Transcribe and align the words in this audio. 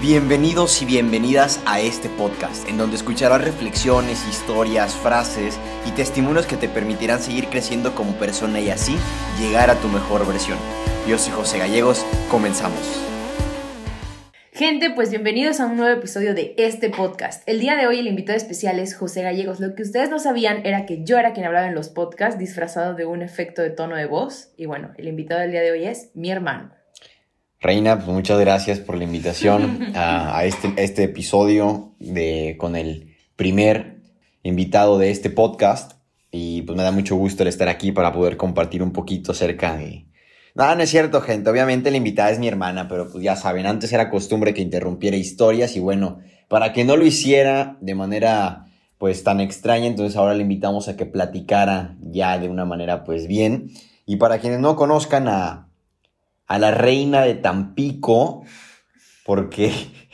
Bienvenidos 0.00 0.80
y 0.80 0.84
bienvenidas 0.84 1.60
a 1.66 1.80
este 1.80 2.08
podcast, 2.08 2.68
en 2.68 2.78
donde 2.78 2.94
escucharás 2.94 3.42
reflexiones, 3.42 4.24
historias, 4.28 4.94
frases 4.94 5.58
y 5.88 5.90
testimonios 5.90 6.46
que 6.46 6.56
te 6.56 6.68
permitirán 6.68 7.18
seguir 7.18 7.48
creciendo 7.48 7.96
como 7.96 8.12
persona 8.12 8.60
y 8.60 8.70
así 8.70 8.96
llegar 9.40 9.70
a 9.70 9.74
tu 9.74 9.88
mejor 9.88 10.24
versión. 10.24 10.56
Yo 11.08 11.18
soy 11.18 11.32
José 11.32 11.58
Gallegos, 11.58 12.06
comenzamos. 12.30 12.78
Gente, 14.52 14.90
pues 14.90 15.10
bienvenidos 15.10 15.58
a 15.58 15.66
un 15.66 15.76
nuevo 15.76 15.98
episodio 15.98 16.32
de 16.32 16.54
este 16.58 16.90
podcast. 16.90 17.42
El 17.48 17.58
día 17.58 17.74
de 17.74 17.88
hoy 17.88 17.98
el 17.98 18.06
invitado 18.06 18.36
especial 18.36 18.78
es 18.78 18.94
José 18.94 19.22
Gallegos. 19.22 19.58
Lo 19.58 19.74
que 19.74 19.82
ustedes 19.82 20.10
no 20.10 20.20
sabían 20.20 20.64
era 20.64 20.86
que 20.86 21.02
yo 21.02 21.18
era 21.18 21.32
quien 21.32 21.46
hablaba 21.46 21.66
en 21.66 21.74
los 21.74 21.88
podcasts 21.88 22.38
disfrazado 22.38 22.94
de 22.94 23.04
un 23.04 23.22
efecto 23.22 23.62
de 23.62 23.70
tono 23.70 23.96
de 23.96 24.06
voz. 24.06 24.52
Y 24.56 24.66
bueno, 24.66 24.92
el 24.96 25.08
invitado 25.08 25.40
del 25.40 25.50
día 25.50 25.62
de 25.62 25.72
hoy 25.72 25.86
es 25.86 26.10
mi 26.14 26.30
hermano. 26.30 26.77
Reina, 27.60 27.96
pues 27.96 28.08
muchas 28.08 28.38
gracias 28.38 28.78
por 28.78 28.96
la 28.96 29.02
invitación 29.02 29.90
a, 29.96 30.44
este, 30.44 30.72
este, 30.76 31.02
episodio 31.04 31.92
de, 31.98 32.56
con 32.56 32.76
el 32.76 33.16
primer 33.34 34.00
invitado 34.44 34.96
de 34.98 35.10
este 35.10 35.28
podcast. 35.28 35.94
Y 36.30 36.62
pues 36.62 36.76
me 36.76 36.84
da 36.84 36.92
mucho 36.92 37.16
gusto 37.16 37.42
el 37.42 37.48
estar 37.48 37.68
aquí 37.68 37.90
para 37.90 38.12
poder 38.12 38.36
compartir 38.36 38.82
un 38.82 38.92
poquito 38.92 39.32
acerca 39.32 39.76
de... 39.76 40.06
No, 40.54 40.72
no 40.74 40.82
es 40.82 40.90
cierto, 40.90 41.20
gente. 41.20 41.50
Obviamente 41.50 41.90
la 41.90 41.96
invitada 41.96 42.30
es 42.30 42.38
mi 42.38 42.46
hermana, 42.46 42.86
pero 42.86 43.10
pues 43.10 43.24
ya 43.24 43.34
saben, 43.34 43.66
antes 43.66 43.92
era 43.92 44.10
costumbre 44.10 44.54
que 44.54 44.62
interrumpiera 44.62 45.16
historias 45.16 45.74
y 45.74 45.80
bueno, 45.80 46.20
para 46.48 46.72
que 46.72 46.84
no 46.84 46.96
lo 46.96 47.04
hiciera 47.04 47.76
de 47.80 47.94
manera 47.94 48.66
pues 48.98 49.24
tan 49.24 49.40
extraña, 49.40 49.86
entonces 49.86 50.16
ahora 50.16 50.34
le 50.34 50.42
invitamos 50.42 50.88
a 50.88 50.96
que 50.96 51.06
platicara 51.06 51.96
ya 52.02 52.38
de 52.38 52.48
una 52.48 52.64
manera 52.64 53.04
pues 53.04 53.26
bien. 53.26 53.70
Y 54.06 54.16
para 54.16 54.38
quienes 54.38 54.60
no 54.60 54.76
conozcan 54.76 55.28
a, 55.28 55.67
a 56.48 56.58
la 56.58 56.70
reina 56.70 57.22
de 57.22 57.34
Tampico, 57.34 58.42
porque 59.24 59.70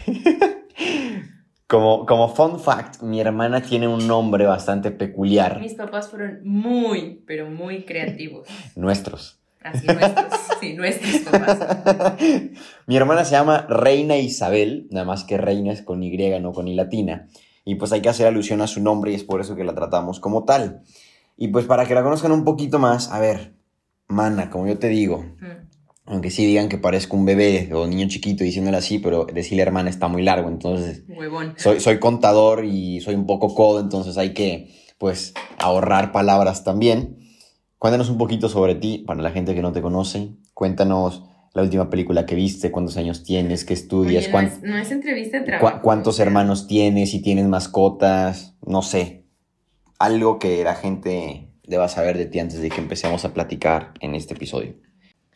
como, 1.68 2.04
como 2.06 2.34
fun 2.34 2.60
fact, 2.60 3.02
mi 3.02 3.20
hermana 3.20 3.62
tiene 3.62 3.86
un 3.86 4.06
nombre 4.06 4.44
bastante 4.44 4.90
peculiar. 4.90 5.60
Mis 5.60 5.74
papás 5.74 6.08
fueron 6.08 6.40
muy, 6.44 7.22
pero 7.26 7.48
muy 7.48 7.84
creativos. 7.84 8.48
Nuestros. 8.76 9.38
Así, 9.62 9.86
nuestros, 9.86 10.26
sí, 10.60 10.74
nuestros 10.74 11.22
papás. 11.22 11.58
mi 12.86 12.96
hermana 12.98 13.24
se 13.24 13.30
llama 13.30 13.64
Reina 13.66 14.18
Isabel, 14.18 14.88
nada 14.90 15.06
más 15.06 15.24
que 15.24 15.38
reina 15.38 15.72
es 15.72 15.80
con 15.80 16.02
Y, 16.02 16.40
no 16.40 16.52
con 16.52 16.68
I 16.68 16.74
latina. 16.74 17.28
Y 17.64 17.76
pues 17.76 17.90
hay 17.92 18.02
que 18.02 18.10
hacer 18.10 18.26
alusión 18.26 18.60
a 18.60 18.66
su 18.66 18.82
nombre 18.82 19.12
y 19.12 19.14
es 19.14 19.24
por 19.24 19.40
eso 19.40 19.56
que 19.56 19.64
la 19.64 19.74
tratamos 19.74 20.20
como 20.20 20.44
tal. 20.44 20.82
Y 21.38 21.48
pues 21.48 21.64
para 21.64 21.86
que 21.86 21.94
la 21.94 22.02
conozcan 22.02 22.32
un 22.32 22.44
poquito 22.44 22.78
más, 22.78 23.10
a 23.10 23.20
ver, 23.20 23.54
mana, 24.06 24.50
como 24.50 24.66
yo 24.66 24.78
te 24.78 24.88
digo, 24.88 25.24
mm 25.40 25.63
aunque 26.06 26.30
sí 26.30 26.44
digan 26.44 26.68
que 26.68 26.78
parezco 26.78 27.16
un 27.16 27.24
bebé 27.24 27.70
o 27.72 27.86
niño 27.86 28.08
chiquito 28.08 28.44
diciéndole 28.44 28.76
así, 28.76 28.98
pero 28.98 29.24
decirle 29.24 29.62
hermana 29.62 29.88
está 29.88 30.08
muy 30.08 30.22
largo, 30.22 30.48
entonces 30.48 31.04
soy, 31.56 31.80
soy 31.80 31.98
contador 31.98 32.64
y 32.64 33.00
soy 33.00 33.14
un 33.14 33.26
poco 33.26 33.54
codo, 33.54 33.80
entonces 33.80 34.18
hay 34.18 34.34
que 34.34 34.70
pues 34.98 35.34
ahorrar 35.58 36.12
palabras 36.12 36.64
también. 36.64 37.18
Cuéntanos 37.78 38.08
un 38.08 38.18
poquito 38.18 38.48
sobre 38.48 38.74
ti, 38.74 39.04
para 39.06 39.22
la 39.22 39.30
gente 39.30 39.54
que 39.54 39.62
no 39.62 39.72
te 39.72 39.82
conoce, 39.82 40.30
cuéntanos 40.54 41.24
la 41.54 41.62
última 41.62 41.88
película 41.88 42.26
que 42.26 42.34
viste, 42.34 42.70
cuántos 42.70 42.96
años 42.96 43.22
tienes, 43.22 43.64
qué 43.64 43.74
estudias, 43.74 44.28
no, 44.62 44.76
es, 44.76 44.90
entrevista 44.90 45.38
de 45.38 45.44
trabajo. 45.44 45.80
cuántos 45.82 46.18
hermanos 46.18 46.66
tienes, 46.66 47.10
si 47.12 47.22
tienes 47.22 47.46
mascotas, 47.46 48.56
no 48.66 48.82
sé, 48.82 49.24
algo 49.98 50.38
que 50.38 50.64
la 50.64 50.74
gente 50.74 51.48
deba 51.66 51.88
saber 51.88 52.18
de 52.18 52.26
ti 52.26 52.40
antes 52.40 52.60
de 52.60 52.70
que 52.70 52.80
empecemos 52.80 53.24
a 53.24 53.32
platicar 53.32 53.94
en 54.00 54.14
este 54.14 54.34
episodio. 54.34 54.74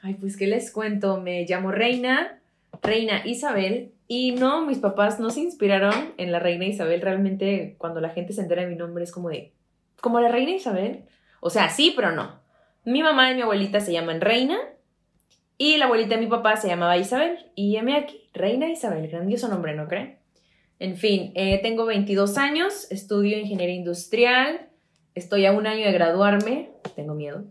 Ay, 0.02 0.14
pues 0.14 0.36
qué 0.36 0.46
les 0.46 0.70
cuento, 0.70 1.20
me 1.20 1.44
llamo 1.44 1.72
Reina, 1.72 2.41
Reina 2.82 3.27
Isabel, 3.27 3.92
y 4.06 4.32
no, 4.32 4.64
mis 4.64 4.78
papás 4.78 5.18
no 5.18 5.30
se 5.30 5.41
inspiraron 5.41 6.14
en 6.16 6.32
la 6.32 6.38
Reina 6.38 6.66
Isabel, 6.66 7.00
realmente 7.00 7.74
cuando 7.78 8.00
la 8.00 8.10
gente 8.10 8.32
se 8.32 8.42
entera 8.42 8.62
de 8.62 8.69
mi 8.69 8.76
nombre 8.76 9.04
es 9.04 9.12
como 9.12 9.28
de, 9.28 9.52
como 10.00 10.20
la 10.20 10.28
Reina 10.28 10.52
Isabel, 10.52 11.04
o 11.41 11.50
sea, 11.50 11.69
sí, 11.69 11.92
pero 11.94 12.12
no. 12.12 12.41
Mi 12.84 13.03
mamá 13.03 13.31
y 13.31 13.34
mi 13.34 13.42
abuelita 13.42 13.81
se 13.81 13.92
llaman 13.92 14.20
Reina, 14.20 14.56
y 15.59 15.76
la 15.76 15.86
abuelita 15.86 16.15
de 16.15 16.20
mi 16.20 16.28
papá 16.28 16.56
se 16.56 16.69
llamaba 16.69 16.97
Isabel, 16.97 17.36
y 17.56 17.76
M 17.76 17.94
aquí, 17.97 18.30
Reina 18.32 18.70
Isabel, 18.70 19.09
grandioso 19.09 19.48
nombre, 19.48 19.75
¿no 19.75 19.88
creen? 19.88 20.19
En 20.78 20.97
fin, 20.97 21.32
eh, 21.34 21.59
tengo 21.60 21.86
22 21.86 22.38
años, 22.38 22.86
estudio 22.92 23.36
ingeniería 23.36 23.75
industrial, 23.75 24.69
estoy 25.16 25.44
a 25.47 25.53
un 25.53 25.66
año 25.66 25.84
de 25.84 25.92
graduarme, 25.92 26.70
tengo 26.94 27.15
miedo. 27.15 27.44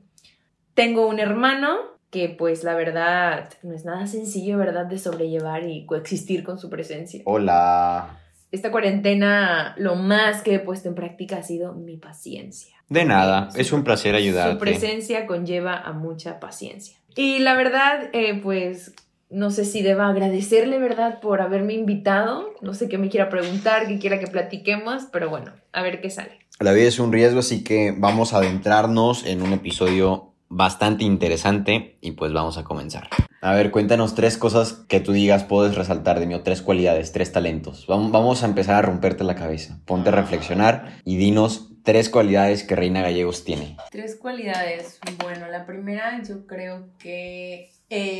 Tengo 0.73 1.07
un 1.07 1.19
hermano 1.19 1.96
que 2.09 2.29
pues 2.29 2.63
la 2.63 2.75
verdad 2.75 3.49
no 3.63 3.73
es 3.73 3.85
nada 3.85 4.07
sencillo, 4.07 4.57
¿verdad? 4.57 4.85
De 4.85 4.97
sobrellevar 4.97 5.63
y 5.63 5.85
coexistir 5.85 6.43
con 6.43 6.59
su 6.59 6.69
presencia. 6.69 7.21
Hola. 7.25 8.19
Esta 8.51 8.71
cuarentena 8.71 9.75
lo 9.77 9.95
más 9.95 10.41
que 10.41 10.55
he 10.55 10.59
puesto 10.59 10.87
en 10.87 10.95
práctica 10.95 11.37
ha 11.37 11.43
sido 11.43 11.73
mi 11.73 11.97
paciencia. 11.97 12.75
De 12.87 13.03
nada, 13.03 13.49
es 13.55 13.73
un 13.73 13.83
placer 13.83 14.15
ayudarte. 14.15 14.53
Su 14.53 14.59
presencia 14.59 15.27
conlleva 15.27 15.77
a 15.77 15.91
mucha 15.91 16.39
paciencia. 16.39 16.97
Y 17.15 17.39
la 17.39 17.55
verdad, 17.55 18.09
eh, 18.13 18.39
pues 18.41 18.93
no 19.29 19.51
sé 19.51 19.65
si 19.65 19.81
deba 19.81 20.07
agradecerle, 20.07 20.79
¿verdad? 20.79 21.19
Por 21.19 21.41
haberme 21.41 21.73
invitado. 21.73 22.53
No 22.61 22.73
sé 22.73 22.87
qué 22.87 22.97
me 22.97 23.09
quiera 23.09 23.29
preguntar, 23.29 23.87
qué 23.87 23.99
quiera 23.99 24.19
que 24.19 24.27
platiquemos, 24.27 25.07
pero 25.11 25.29
bueno, 25.29 25.51
a 25.73 25.81
ver 25.81 25.99
qué 25.99 26.09
sale. 26.09 26.39
La 26.59 26.71
vida 26.71 26.87
es 26.87 26.99
un 26.99 27.11
riesgo, 27.11 27.39
así 27.39 27.63
que 27.63 27.93
vamos 27.95 28.33
a 28.33 28.37
adentrarnos 28.37 29.25
en 29.25 29.41
un 29.41 29.51
episodio 29.51 30.33
bastante 30.49 31.03
interesante 31.03 31.97
y 32.01 32.11
pues 32.11 32.33
vamos 32.33 32.57
a 32.57 32.63
comenzar. 32.63 33.09
A 33.41 33.53
ver, 33.53 33.71
cuéntanos 33.71 34.15
tres 34.15 34.37
cosas 34.37 34.73
que 34.73 34.99
tú 34.99 35.11
digas 35.11 35.43
puedes 35.43 35.75
resaltar 35.75 36.19
de 36.19 36.25
mí 36.25 36.33
o 36.33 36.41
tres 36.41 36.61
cualidades, 36.61 37.11
tres 37.11 37.31
talentos. 37.31 37.85
Vamos 37.87 38.43
a 38.43 38.47
empezar 38.47 38.75
a 38.75 38.81
romperte 38.81 39.23
la 39.23 39.35
cabeza. 39.35 39.79
Ponte 39.85 40.09
a 40.09 40.13
reflexionar 40.13 40.99
y 41.05 41.17
dinos 41.17 41.69
tres 41.83 42.09
cualidades 42.09 42.63
que 42.63 42.75
Reina 42.75 43.01
Gallegos 43.01 43.43
tiene. 43.45 43.77
Tres 43.91 44.15
cualidades. 44.15 44.99
Bueno, 45.23 45.47
la 45.47 45.65
primera 45.65 46.21
yo 46.23 46.45
creo 46.45 46.89
que 46.99 47.71
es... 47.89 48.19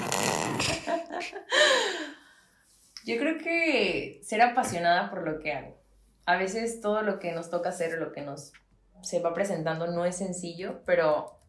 yo 3.06 3.18
creo 3.18 3.38
que 3.40 4.22
ser 4.24 4.42
apasionada 4.42 5.10
por 5.10 5.28
lo 5.28 5.40
que 5.40 5.54
hago. 5.54 5.78
A 6.26 6.38
veces 6.38 6.80
todo 6.80 7.02
lo 7.02 7.20
que 7.20 7.32
nos 7.32 7.50
toca 7.50 7.70
hacer, 7.70 7.98
lo 8.00 8.12
que 8.14 8.22
nos 8.22 8.54
se 9.02 9.20
va 9.20 9.34
presentando 9.34 9.88
no 9.88 10.06
es 10.06 10.18
sencillo, 10.18 10.82
pero 10.86 11.40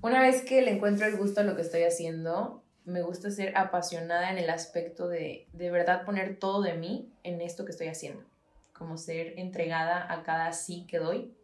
una 0.00 0.20
vez 0.20 0.42
que 0.42 0.62
le 0.62 0.72
encuentro 0.72 1.06
el 1.06 1.16
gusto 1.16 1.40
a 1.40 1.44
lo 1.44 1.56
que 1.56 1.62
estoy 1.62 1.82
haciendo, 1.82 2.62
me 2.84 3.02
gusta 3.02 3.30
ser 3.30 3.56
apasionada 3.56 4.30
en 4.30 4.38
el 4.38 4.48
aspecto 4.50 5.08
de 5.08 5.48
de 5.52 5.70
verdad 5.70 6.04
poner 6.04 6.38
todo 6.38 6.62
de 6.62 6.74
mí 6.74 7.12
en 7.22 7.40
esto 7.40 7.64
que 7.64 7.72
estoy 7.72 7.88
haciendo, 7.88 8.24
como 8.72 8.96
ser 8.96 9.38
entregada 9.38 10.12
a 10.12 10.22
cada 10.22 10.52
sí 10.52 10.86
que 10.86 10.98
doy 10.98 11.34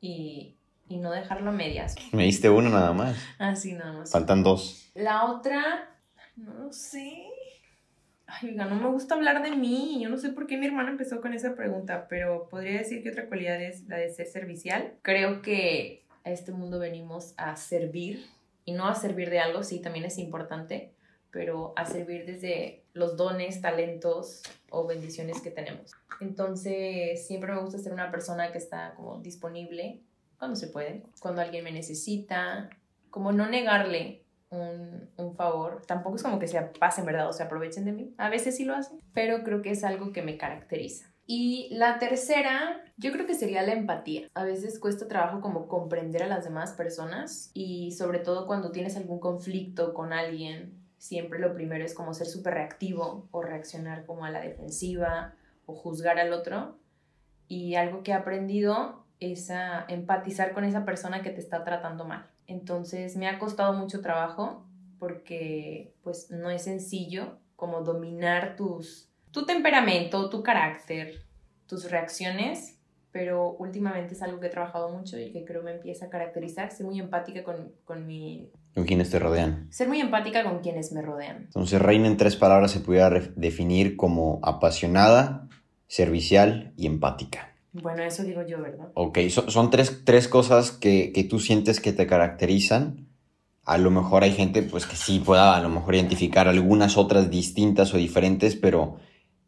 y, 0.00 0.56
y 0.88 0.98
no 0.98 1.10
dejarlo 1.10 1.50
a 1.50 1.52
medias. 1.52 1.94
Me 2.12 2.24
diste 2.24 2.50
uno 2.50 2.68
nada 2.68 2.92
más. 2.92 3.16
Ah, 3.38 3.56
sí, 3.56 3.72
nada 3.72 3.92
más. 3.92 4.10
Faltan 4.10 4.42
dos. 4.42 4.90
La 4.94 5.26
otra, 5.26 5.96
no 6.36 6.72
sé. 6.72 7.27
Ay, 8.30 8.52
no 8.52 8.68
me 8.68 8.88
gusta 8.90 9.14
hablar 9.14 9.42
de 9.42 9.56
mí. 9.56 9.98
Yo 10.02 10.10
no 10.10 10.18
sé 10.18 10.28
por 10.28 10.46
qué 10.46 10.58
mi 10.58 10.66
hermana 10.66 10.90
empezó 10.90 11.22
con 11.22 11.32
esa 11.32 11.54
pregunta, 11.54 12.06
pero 12.10 12.46
podría 12.50 12.78
decir 12.78 13.02
que 13.02 13.08
otra 13.08 13.26
cualidad 13.26 13.60
es 13.60 13.88
la 13.88 13.96
de 13.96 14.10
ser 14.10 14.26
servicial. 14.26 14.92
Creo 15.00 15.40
que 15.40 16.04
a 16.24 16.30
este 16.30 16.52
mundo 16.52 16.78
venimos 16.78 17.32
a 17.38 17.56
servir 17.56 18.26
y 18.66 18.72
no 18.72 18.86
a 18.86 18.94
servir 18.94 19.30
de 19.30 19.40
algo, 19.40 19.62
sí, 19.62 19.80
también 19.80 20.04
es 20.04 20.18
importante, 20.18 20.92
pero 21.30 21.72
a 21.74 21.86
servir 21.86 22.26
desde 22.26 22.82
los 22.92 23.16
dones, 23.16 23.62
talentos 23.62 24.42
o 24.68 24.86
bendiciones 24.86 25.40
que 25.40 25.50
tenemos. 25.50 25.92
Entonces, 26.20 27.26
siempre 27.26 27.54
me 27.54 27.62
gusta 27.62 27.78
ser 27.78 27.94
una 27.94 28.10
persona 28.10 28.52
que 28.52 28.58
está 28.58 28.92
como 28.94 29.20
disponible 29.20 30.02
cuando 30.38 30.54
se 30.54 30.66
puede, 30.66 31.02
cuando 31.20 31.40
alguien 31.40 31.64
me 31.64 31.72
necesita, 31.72 32.68
como 33.08 33.32
no 33.32 33.48
negarle 33.48 34.22
un, 34.50 35.10
un, 35.16 35.34
favor. 35.34 35.82
Tampoco 35.86 36.16
es 36.16 36.22
como 36.22 36.38
que 36.38 36.48
se 36.48 36.60
pasen, 36.60 37.04
¿verdad? 37.04 37.28
O 37.28 37.32
se 37.32 37.42
aprovechen 37.42 37.84
de 37.84 37.92
mí. 37.92 38.14
A 38.18 38.30
veces 38.30 38.56
sí 38.56 38.64
lo 38.64 38.74
hacen, 38.74 39.00
pero 39.12 39.44
creo 39.44 39.62
que 39.62 39.70
es 39.70 39.84
algo 39.84 40.12
que 40.12 40.22
me 40.22 40.38
caracteriza. 40.38 41.12
Y 41.30 41.68
la 41.72 41.98
tercera, 41.98 42.82
yo 42.96 43.12
creo 43.12 43.26
que 43.26 43.34
sería 43.34 43.62
la 43.62 43.74
empatía. 43.74 44.28
A 44.32 44.44
veces 44.44 44.78
cuesta 44.78 45.08
trabajo 45.08 45.42
como 45.42 45.68
comprender 45.68 46.22
a 46.22 46.26
las 46.26 46.44
demás 46.44 46.72
personas 46.72 47.50
y 47.52 47.92
sobre 47.92 48.18
todo 48.18 48.46
cuando 48.46 48.72
tienes 48.72 48.96
algún 48.96 49.20
conflicto 49.20 49.92
con 49.92 50.14
alguien, 50.14 50.72
siempre 50.96 51.38
lo 51.38 51.52
primero 51.52 51.84
es 51.84 51.92
como 51.92 52.14
ser 52.14 52.28
súper 52.28 52.54
reactivo 52.54 53.28
o 53.30 53.42
reaccionar 53.42 54.06
como 54.06 54.24
a 54.24 54.30
la 54.30 54.40
defensiva 54.40 55.34
o 55.66 55.74
juzgar 55.74 56.18
al 56.18 56.32
otro. 56.32 56.78
Y 57.46 57.74
algo 57.74 58.02
que 58.02 58.12
he 58.12 58.14
aprendido 58.14 59.04
es 59.20 59.50
a 59.50 59.84
empatizar 59.86 60.54
con 60.54 60.64
esa 60.64 60.86
persona 60.86 61.20
que 61.20 61.28
te 61.28 61.40
está 61.40 61.62
tratando 61.62 62.06
mal. 62.06 62.26
Entonces 62.48 63.16
me 63.16 63.28
ha 63.28 63.38
costado 63.38 63.74
mucho 63.74 64.00
trabajo 64.00 64.64
porque 64.98 65.94
pues 66.02 66.30
no 66.30 66.50
es 66.50 66.62
sencillo 66.62 67.38
como 67.54 67.82
dominar 67.82 68.56
tus, 68.56 69.08
tu 69.30 69.46
temperamento, 69.46 70.28
tu 70.30 70.42
carácter, 70.42 71.22
tus 71.66 71.90
reacciones, 71.90 72.78
pero 73.12 73.52
últimamente 73.58 74.14
es 74.14 74.22
algo 74.22 74.40
que 74.40 74.46
he 74.46 74.50
trabajado 74.50 74.90
mucho 74.90 75.18
y 75.18 75.30
que 75.30 75.44
creo 75.44 75.62
me 75.62 75.72
empieza 75.72 76.06
a 76.06 76.10
caracterizar. 76.10 76.72
Soy 76.74 76.86
muy 76.86 76.98
empática 76.98 77.44
con, 77.44 77.72
con, 77.84 78.06
mi, 78.06 78.50
¿Con 78.74 78.84
quienes 78.84 79.10
te 79.10 79.18
rodean? 79.18 79.66
Ser 79.70 79.88
muy 79.88 80.00
empática 80.00 80.42
con 80.42 80.60
quienes 80.60 80.92
me 80.92 81.02
rodean. 81.02 81.44
Entonces, 81.44 81.80
Reina 81.80 82.06
en 82.06 82.16
tres 82.16 82.36
palabras 82.36 82.70
se 82.70 82.80
pudiera 82.80 83.10
definir 83.36 83.96
como 83.96 84.40
apasionada, 84.42 85.48
servicial 85.86 86.72
y 86.76 86.86
empática. 86.86 87.54
Bueno, 87.82 88.02
eso 88.02 88.22
digo 88.22 88.42
yo, 88.46 88.60
¿verdad? 88.60 88.88
Ok, 88.94 89.18
son 89.28 89.70
tres, 89.70 90.02
tres 90.04 90.28
cosas 90.28 90.70
que, 90.70 91.12
que, 91.12 91.24
tú 91.24 91.38
sientes 91.38 91.80
que 91.80 91.92
te 91.92 92.06
caracterizan. 92.06 93.08
A 93.64 93.78
lo 93.78 93.90
mejor 93.90 94.22
hay 94.24 94.32
gente 94.32 94.62
pues 94.62 94.86
que 94.86 94.96
sí 94.96 95.20
pueda 95.20 95.56
a 95.56 95.60
lo 95.60 95.68
mejor 95.68 95.94
identificar 95.94 96.48
algunas 96.48 96.96
otras 96.96 97.30
distintas 97.30 97.92
o 97.92 97.98
diferentes, 97.98 98.56
pero 98.56 98.96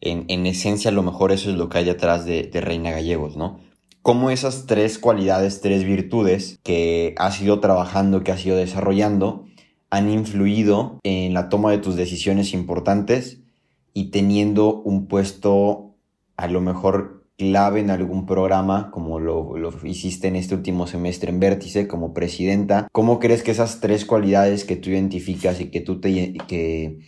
en, 0.00 0.24
en 0.28 0.46
esencia 0.46 0.90
a 0.90 0.94
lo 0.94 1.02
mejor 1.02 1.32
eso 1.32 1.50
es 1.50 1.56
lo 1.56 1.68
que 1.68 1.78
hay 1.78 1.84
detrás 1.84 2.24
de, 2.24 2.42
de 2.44 2.60
Reina 2.60 2.90
Gallegos, 2.90 3.36
¿no? 3.36 3.60
Cómo 4.02 4.30
esas 4.30 4.66
tres 4.66 4.98
cualidades, 4.98 5.60
tres 5.60 5.84
virtudes 5.84 6.58
que 6.62 7.14
has 7.18 7.40
ido 7.40 7.60
trabajando, 7.60 8.22
que 8.22 8.32
has 8.32 8.44
ido 8.44 8.56
desarrollando, 8.56 9.44
han 9.90 10.08
influido 10.08 10.98
en 11.02 11.34
la 11.34 11.48
toma 11.48 11.70
de 11.70 11.78
tus 11.78 11.96
decisiones 11.96 12.54
importantes 12.54 13.40
y 13.92 14.10
teniendo 14.10 14.80
un 14.80 15.06
puesto 15.06 15.96
a 16.36 16.46
lo 16.46 16.60
mejor 16.60 17.19
clave 17.40 17.80
en 17.80 17.88
algún 17.88 18.26
programa, 18.26 18.90
como 18.90 19.18
lo, 19.18 19.56
hiciste 19.82 20.28
en 20.28 20.36
este 20.36 20.54
último 20.54 20.86
semestre 20.86 21.30
en 21.30 21.40
Vértice 21.40 21.88
como 21.88 22.12
presidenta. 22.12 22.86
¿Cómo 22.92 23.18
crees 23.18 23.42
que 23.42 23.50
esas 23.50 23.80
tres 23.80 24.04
cualidades 24.04 24.66
que 24.66 24.76
tú 24.76 24.90
identificas 24.90 25.58
y 25.58 25.70
que 25.70 25.80
tú 25.80 26.02
te... 26.02 26.34
que, 26.46 26.98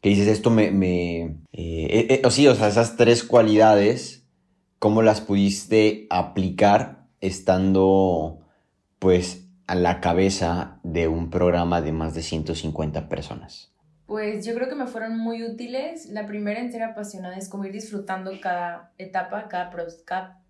que 0.00 0.08
dices 0.08 0.26
esto 0.26 0.50
me... 0.50 0.72
me 0.72 1.20
eh, 1.20 1.36
eh, 1.52 2.20
eh, 2.24 2.30
sí, 2.30 2.48
o 2.48 2.56
sea, 2.56 2.66
esas 2.66 2.96
tres 2.96 3.22
cualidades, 3.22 4.26
¿cómo 4.80 5.00
las 5.02 5.20
pudiste 5.20 6.08
aplicar 6.10 7.06
estando 7.20 8.40
pues 8.98 9.46
a 9.68 9.76
la 9.76 10.00
cabeza 10.00 10.80
de 10.82 11.06
un 11.06 11.30
programa 11.30 11.82
de 11.82 11.92
más 11.92 12.14
de 12.14 12.22
150 12.22 13.08
personas? 13.08 13.67
Pues 14.08 14.46
yo 14.46 14.54
creo 14.54 14.70
que 14.70 14.74
me 14.74 14.86
fueron 14.86 15.18
muy 15.18 15.44
útiles. 15.44 16.06
La 16.06 16.24
primera 16.24 16.60
en 16.60 16.72
ser 16.72 16.82
apasionada 16.82 17.36
es 17.36 17.50
como 17.50 17.66
ir 17.66 17.72
disfrutando 17.72 18.32
cada 18.40 18.94
etapa, 18.96 19.48
cada, 19.48 19.70
cada 20.06 20.42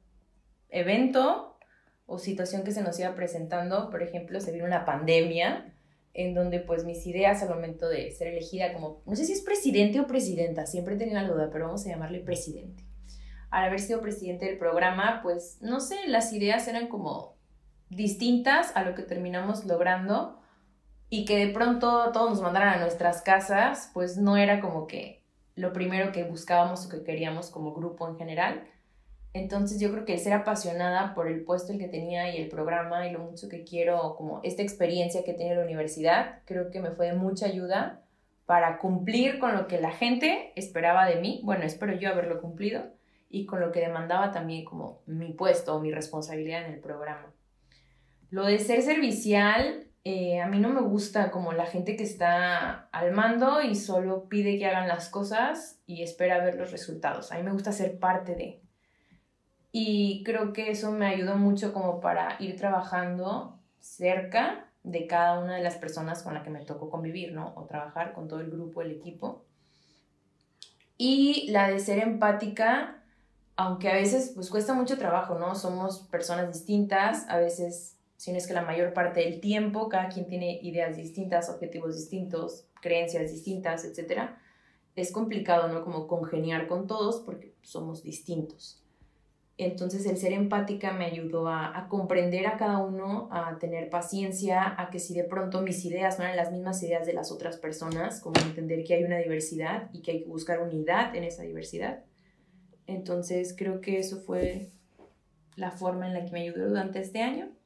evento 0.68 1.58
o 2.06 2.20
situación 2.20 2.62
que 2.62 2.70
se 2.70 2.82
nos 2.82 3.00
iba 3.00 3.16
presentando. 3.16 3.90
Por 3.90 4.04
ejemplo, 4.04 4.40
se 4.40 4.52
vino 4.52 4.64
una 4.64 4.84
pandemia 4.84 5.74
en 6.14 6.34
donde 6.34 6.60
pues 6.60 6.84
mis 6.84 7.04
ideas 7.04 7.42
al 7.42 7.48
momento 7.48 7.88
de 7.88 8.12
ser 8.12 8.28
elegida 8.28 8.72
como, 8.72 9.02
no 9.06 9.16
sé 9.16 9.24
si 9.24 9.32
es 9.32 9.40
presidente 9.40 9.98
o 9.98 10.06
presidenta, 10.06 10.64
siempre 10.64 10.94
he 10.94 10.98
tenido 10.98 11.20
la 11.20 11.26
duda, 11.26 11.50
pero 11.50 11.66
vamos 11.66 11.84
a 11.84 11.88
llamarle 11.88 12.20
presidente. 12.20 12.84
Al 13.50 13.64
haber 13.64 13.80
sido 13.80 14.00
presidente 14.00 14.46
del 14.46 14.58
programa, 14.58 15.18
pues 15.20 15.58
no 15.62 15.80
sé, 15.80 15.96
las 16.06 16.32
ideas 16.32 16.68
eran 16.68 16.86
como 16.86 17.34
distintas 17.90 18.70
a 18.76 18.84
lo 18.84 18.94
que 18.94 19.02
terminamos 19.02 19.64
logrando 19.64 20.37
y 21.10 21.24
que 21.24 21.46
de 21.46 21.52
pronto 21.52 22.10
todos 22.12 22.30
nos 22.30 22.42
mandaran 22.42 22.74
a 22.74 22.80
nuestras 22.80 23.22
casas, 23.22 23.90
pues 23.94 24.16
no 24.16 24.36
era 24.36 24.60
como 24.60 24.86
que 24.86 25.22
lo 25.54 25.72
primero 25.72 26.12
que 26.12 26.24
buscábamos 26.24 26.86
o 26.86 26.88
que 26.88 27.02
queríamos 27.02 27.50
como 27.50 27.74
grupo 27.74 28.08
en 28.08 28.16
general. 28.16 28.64
Entonces 29.32 29.80
yo 29.80 29.90
creo 29.90 30.04
que 30.04 30.14
el 30.14 30.18
ser 30.20 30.32
apasionada 30.32 31.14
por 31.14 31.28
el 31.28 31.44
puesto 31.44 31.72
el 31.72 31.78
que 31.78 31.88
tenía 31.88 32.34
y 32.34 32.40
el 32.40 32.48
programa 32.48 33.06
y 33.06 33.12
lo 33.12 33.20
mucho 33.20 33.48
que 33.48 33.64
quiero, 33.64 34.16
como 34.16 34.40
esta 34.42 34.62
experiencia 34.62 35.24
que 35.24 35.34
tiene 35.34 35.56
la 35.56 35.64
universidad, 35.64 36.40
creo 36.44 36.70
que 36.70 36.80
me 36.80 36.90
fue 36.90 37.06
de 37.06 37.12
mucha 37.14 37.46
ayuda 37.46 38.02
para 38.46 38.78
cumplir 38.78 39.38
con 39.38 39.54
lo 39.54 39.66
que 39.66 39.80
la 39.80 39.90
gente 39.90 40.52
esperaba 40.56 41.06
de 41.06 41.20
mí, 41.20 41.40
bueno, 41.44 41.64
espero 41.64 41.92
yo 41.92 42.08
haberlo 42.08 42.40
cumplido, 42.40 42.82
y 43.28 43.44
con 43.44 43.60
lo 43.60 43.72
que 43.72 43.80
demandaba 43.80 44.32
también 44.32 44.64
como 44.64 45.02
mi 45.04 45.32
puesto 45.32 45.76
o 45.76 45.80
mi 45.80 45.92
responsabilidad 45.92 46.64
en 46.64 46.72
el 46.72 46.80
programa. 46.80 47.30
Lo 48.30 48.46
de 48.46 48.58
ser 48.58 48.80
servicial, 48.80 49.87
eh, 50.10 50.40
a 50.40 50.46
mí 50.46 50.58
no 50.58 50.70
me 50.70 50.80
gusta 50.80 51.30
como 51.30 51.52
la 51.52 51.66
gente 51.66 51.94
que 51.94 52.02
está 52.02 52.88
al 52.92 53.12
mando 53.12 53.60
y 53.60 53.74
solo 53.74 54.26
pide 54.26 54.58
que 54.58 54.64
hagan 54.64 54.88
las 54.88 55.10
cosas 55.10 55.82
y 55.86 56.02
espera 56.02 56.42
ver 56.42 56.54
los 56.54 56.70
resultados. 56.70 57.30
A 57.30 57.36
mí 57.36 57.42
me 57.42 57.52
gusta 57.52 57.72
ser 57.72 57.98
parte 57.98 58.34
de. 58.34 58.62
Y 59.70 60.22
creo 60.24 60.54
que 60.54 60.70
eso 60.70 60.92
me 60.92 61.04
ayudó 61.04 61.36
mucho 61.36 61.74
como 61.74 62.00
para 62.00 62.36
ir 62.38 62.56
trabajando 62.56 63.58
cerca 63.80 64.70
de 64.82 65.06
cada 65.06 65.40
una 65.40 65.56
de 65.56 65.62
las 65.62 65.76
personas 65.76 66.22
con 66.22 66.32
las 66.32 66.42
que 66.42 66.48
me 66.48 66.64
tocó 66.64 66.88
convivir, 66.88 67.34
¿no? 67.34 67.52
O 67.54 67.66
trabajar 67.66 68.14
con 68.14 68.28
todo 68.28 68.40
el 68.40 68.50
grupo, 68.50 68.80
el 68.80 68.92
equipo. 68.92 69.44
Y 70.96 71.50
la 71.50 71.68
de 71.68 71.80
ser 71.80 71.98
empática, 71.98 73.02
aunque 73.56 73.90
a 73.90 73.94
veces 73.94 74.32
pues 74.34 74.48
cuesta 74.48 74.72
mucho 74.72 74.96
trabajo, 74.96 75.38
¿no? 75.38 75.54
Somos 75.54 75.98
personas 75.98 76.50
distintas, 76.50 77.28
a 77.28 77.36
veces 77.36 77.97
sino 78.18 78.36
es 78.36 78.48
que 78.48 78.52
la 78.52 78.62
mayor 78.62 78.92
parte 78.92 79.20
del 79.20 79.40
tiempo 79.40 79.88
cada 79.88 80.08
quien 80.08 80.26
tiene 80.26 80.58
ideas 80.60 80.96
distintas, 80.96 81.48
objetivos 81.48 81.96
distintos, 81.96 82.66
creencias 82.82 83.30
distintas, 83.30 83.84
etc. 83.84 84.32
Es 84.96 85.12
complicado, 85.12 85.68
¿no? 85.68 85.84
Como 85.84 86.08
congeniar 86.08 86.66
con 86.66 86.88
todos 86.88 87.20
porque 87.20 87.54
somos 87.62 88.02
distintos. 88.02 88.84
Entonces 89.56 90.04
el 90.06 90.16
ser 90.16 90.32
empática 90.32 90.92
me 90.92 91.04
ayudó 91.04 91.48
a, 91.48 91.86
comprender 91.88 92.48
a 92.48 92.56
cada 92.56 92.78
uno, 92.78 93.28
a 93.30 93.56
tener 93.58 93.88
paciencia, 93.88 94.74
a 94.80 94.90
que 94.90 94.98
si 94.98 95.14
de 95.14 95.24
pronto 95.24 95.62
mis 95.62 95.84
ideas 95.84 96.18
no 96.18 96.24
eran 96.24 96.36
las 96.36 96.50
mismas 96.50 96.82
ideas 96.82 97.06
de 97.06 97.12
las 97.12 97.30
otras 97.30 97.56
personas, 97.56 98.20
como 98.20 98.40
entender 98.40 98.82
que 98.84 98.94
hay 98.94 99.04
una 99.04 99.18
diversidad 99.18 99.90
y 99.92 100.02
que 100.02 100.12
hay 100.12 100.22
que 100.22 100.28
buscar 100.28 100.60
unidad 100.60 101.14
en 101.14 101.22
esa 101.22 101.44
diversidad. 101.44 102.04
Entonces 102.86 103.54
creo 103.56 103.80
que 103.80 103.98
eso 103.98 104.20
fue 104.20 104.72
la 105.54 105.70
forma 105.70 106.08
en 106.08 106.14
la 106.14 106.24
que 106.24 106.32
me 106.32 106.42
ayudó 106.42 106.68
durante 106.68 107.00
este 107.00 107.22
año. 107.22 107.57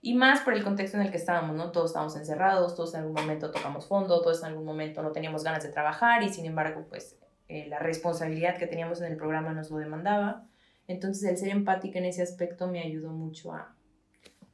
Y 0.00 0.14
más 0.14 0.40
por 0.40 0.54
el 0.54 0.62
contexto 0.62 0.96
en 0.96 1.04
el 1.04 1.10
que 1.10 1.16
estábamos, 1.16 1.56
¿no? 1.56 1.72
Todos 1.72 1.90
estábamos 1.90 2.16
encerrados, 2.16 2.76
todos 2.76 2.94
en 2.94 3.00
algún 3.00 3.14
momento 3.14 3.50
tocamos 3.50 3.86
fondo, 3.86 4.20
todos 4.22 4.40
en 4.40 4.50
algún 4.50 4.64
momento 4.64 5.02
no 5.02 5.10
teníamos 5.10 5.42
ganas 5.42 5.64
de 5.64 5.70
trabajar 5.70 6.22
y 6.22 6.28
sin 6.28 6.46
embargo, 6.46 6.86
pues 6.88 7.16
eh, 7.48 7.66
la 7.68 7.78
responsabilidad 7.80 8.58
que 8.58 8.66
teníamos 8.66 9.00
en 9.00 9.10
el 9.10 9.16
programa 9.16 9.52
nos 9.52 9.70
lo 9.70 9.78
demandaba. 9.78 10.44
Entonces 10.86 11.28
el 11.28 11.36
ser 11.36 11.48
empática 11.48 11.98
en 11.98 12.04
ese 12.04 12.22
aspecto 12.22 12.68
me 12.68 12.80
ayudó 12.80 13.10
mucho 13.10 13.52
a, 13.52 13.74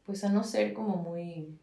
pues 0.04 0.24
a 0.24 0.30
no 0.30 0.44
ser 0.44 0.72
como 0.72 0.96
muy, 0.96 1.58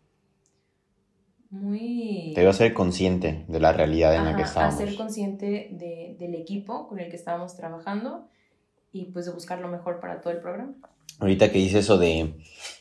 muy... 1.49 2.33
Te 2.35 2.41
iba 2.41 2.51
a 2.51 2.53
ser 2.53 2.73
consciente 2.73 3.45
de 3.47 3.59
la 3.59 3.73
realidad 3.73 4.15
en 4.15 4.25
la 4.25 4.35
que 4.35 4.43
estábamos. 4.43 4.75
A 4.75 4.85
ser 4.85 4.95
consciente 4.95 5.69
de, 5.71 6.15
del 6.19 6.35
equipo 6.35 6.87
con 6.87 6.99
el 6.99 7.09
que 7.09 7.15
estábamos 7.15 7.55
trabajando 7.55 8.27
y 8.91 9.05
pues 9.05 9.25
de 9.25 9.31
buscar 9.31 9.59
lo 9.59 9.67
mejor 9.67 9.99
para 9.99 10.21
todo 10.21 10.33
el 10.33 10.39
programa. 10.39 10.75
Ahorita 11.19 11.51
que 11.51 11.59
dice 11.59 11.79
eso 11.79 11.97
de 11.97 12.33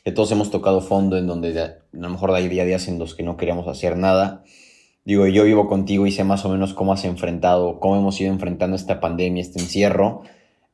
que 0.04 0.12
todos 0.12 0.32
hemos 0.32 0.50
tocado 0.50 0.80
fondo 0.80 1.18
en 1.18 1.26
donde 1.26 1.58
a 1.60 1.78
lo 1.92 2.08
mejor 2.08 2.30
hay 2.32 2.48
días 2.48 2.88
en 2.88 2.98
los 2.98 3.14
que 3.14 3.22
no 3.22 3.36
queríamos 3.36 3.68
hacer 3.68 3.96
nada. 3.96 4.44
Digo, 5.04 5.26
yo 5.26 5.44
vivo 5.44 5.68
contigo 5.68 6.06
y 6.06 6.12
sé 6.12 6.24
más 6.24 6.44
o 6.44 6.48
menos 6.48 6.74
cómo 6.74 6.93
has 6.93 7.05
enfrentado, 7.05 7.81
cómo 7.81 7.96
hemos 7.96 8.20
ido 8.20 8.32
enfrentando 8.32 8.76
esta 8.76 9.00
pandemia, 9.00 9.43
este 9.43 9.60
encierro. 9.60 10.22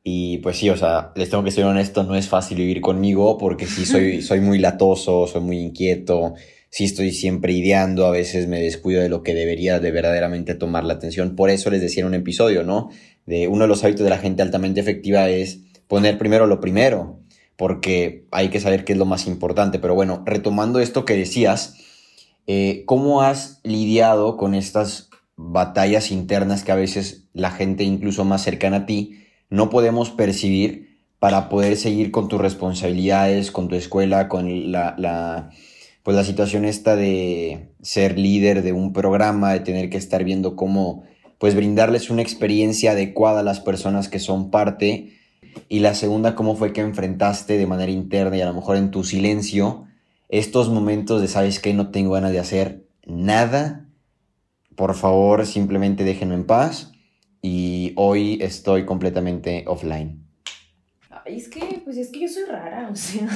Y 0.03 0.37
pues 0.37 0.57
sí, 0.57 0.69
o 0.69 0.77
sea, 0.77 1.11
les 1.15 1.29
tengo 1.29 1.43
que 1.43 1.51
ser 1.51 1.65
honesto, 1.65 2.03
no 2.03 2.15
es 2.15 2.29
fácil 2.29 2.57
vivir 2.57 2.79
conmigo 2.79 3.37
porque 3.37 3.65
sí 3.65 3.85
soy, 3.85 4.21
soy 4.21 4.39
muy 4.39 4.59
latoso, 4.59 5.27
soy 5.27 5.41
muy 5.41 5.57
inquieto, 5.59 6.35
sí 6.69 6.85
estoy 6.85 7.11
siempre 7.11 7.51
ideando, 7.51 8.05
a 8.05 8.11
veces 8.11 8.47
me 8.47 8.61
descuido 8.61 9.01
de 9.01 9.09
lo 9.09 9.23
que 9.23 9.33
debería 9.33 9.81
de 9.81 9.91
verdaderamente 9.91 10.55
tomar 10.55 10.85
la 10.85 10.93
atención. 10.93 11.35
Por 11.35 11.49
eso 11.49 11.69
les 11.69 11.81
decía 11.81 12.03
en 12.03 12.07
un 12.07 12.13
episodio, 12.13 12.63
¿no? 12.63 12.89
De 13.27 13.47
uno 13.47 13.65
de 13.65 13.67
los 13.67 13.83
hábitos 13.83 14.03
de 14.03 14.09
la 14.09 14.17
gente 14.17 14.41
altamente 14.41 14.79
efectiva 14.79 15.29
es 15.29 15.59
poner 15.87 16.17
primero 16.17 16.47
lo 16.47 16.59
primero 16.59 17.19
porque 17.57 18.27
hay 18.31 18.49
que 18.49 18.59
saber 18.59 18.85
qué 18.85 18.93
es 18.93 18.99
lo 18.99 19.05
más 19.05 19.27
importante. 19.27 19.79
Pero 19.79 19.95
bueno, 19.95 20.23
retomando 20.25 20.79
esto 20.79 21.05
que 21.05 21.15
decías, 21.15 21.75
eh, 22.45 22.83
¿cómo 22.85 23.21
has 23.21 23.59
lidiado 23.63 24.37
con 24.37 24.55
estas 24.55 25.09
batallas 25.35 26.11
internas 26.11 26.63
que 26.63 26.71
a 26.71 26.75
veces 26.75 27.27
la 27.33 27.51
gente 27.51 27.83
incluso 27.83 28.25
más 28.25 28.41
cercana 28.43 28.77
a 28.77 28.85
ti 28.85 29.23
no 29.49 29.69
podemos 29.69 30.09
percibir 30.09 30.97
para 31.19 31.49
poder 31.49 31.77
seguir 31.77 32.11
con 32.11 32.27
tus 32.27 32.39
responsabilidades, 32.39 33.51
con 33.51 33.67
tu 33.67 33.75
escuela, 33.75 34.27
con 34.27 34.71
la, 34.71 34.95
la, 34.97 35.49
pues 36.03 36.15
la 36.15 36.23
situación 36.23 36.65
esta 36.65 36.95
de 36.95 37.69
ser 37.81 38.19
líder 38.19 38.61
de 38.61 38.73
un 38.73 38.93
programa, 38.93 39.53
de 39.53 39.59
tener 39.61 39.89
que 39.89 39.97
estar 39.97 40.23
viendo 40.23 40.55
cómo 40.55 41.03
pues 41.37 41.55
brindarles 41.55 42.09
una 42.09 42.21
experiencia 42.21 42.91
adecuada 42.91 43.41
a 43.41 43.43
las 43.43 43.59
personas 43.59 44.09
que 44.09 44.19
son 44.19 44.51
parte 44.51 45.17
y 45.69 45.79
la 45.79 45.93
segunda, 45.95 46.35
cómo 46.35 46.55
fue 46.55 46.73
que 46.73 46.81
enfrentaste 46.81 47.57
de 47.57 47.67
manera 47.67 47.91
interna 47.91 48.37
y 48.37 48.41
a 48.41 48.45
lo 48.45 48.53
mejor 48.53 48.77
en 48.77 48.91
tu 48.91 49.03
silencio 49.03 49.85
estos 50.29 50.69
momentos 50.69 51.21
de, 51.21 51.27
¿sabes 51.27 51.59
qué? 51.59 51.73
No 51.73 51.89
tengo 51.91 52.11
ganas 52.11 52.31
de 52.31 52.39
hacer 52.39 52.85
nada. 53.05 53.85
Por 54.75 54.93
favor, 54.95 55.45
simplemente 55.45 56.03
déjenme 56.03 56.35
en 56.35 56.45
paz. 56.45 56.91
Y 57.41 57.93
hoy 57.95 58.39
estoy 58.41 58.85
completamente 58.85 59.63
offline. 59.67 60.25
es 61.25 61.47
que, 61.47 61.81
pues 61.83 61.97
es 61.97 62.09
que 62.09 62.21
yo 62.21 62.27
soy 62.27 62.43
rara, 62.45 62.89
o 62.91 62.95
sea. 62.95 63.27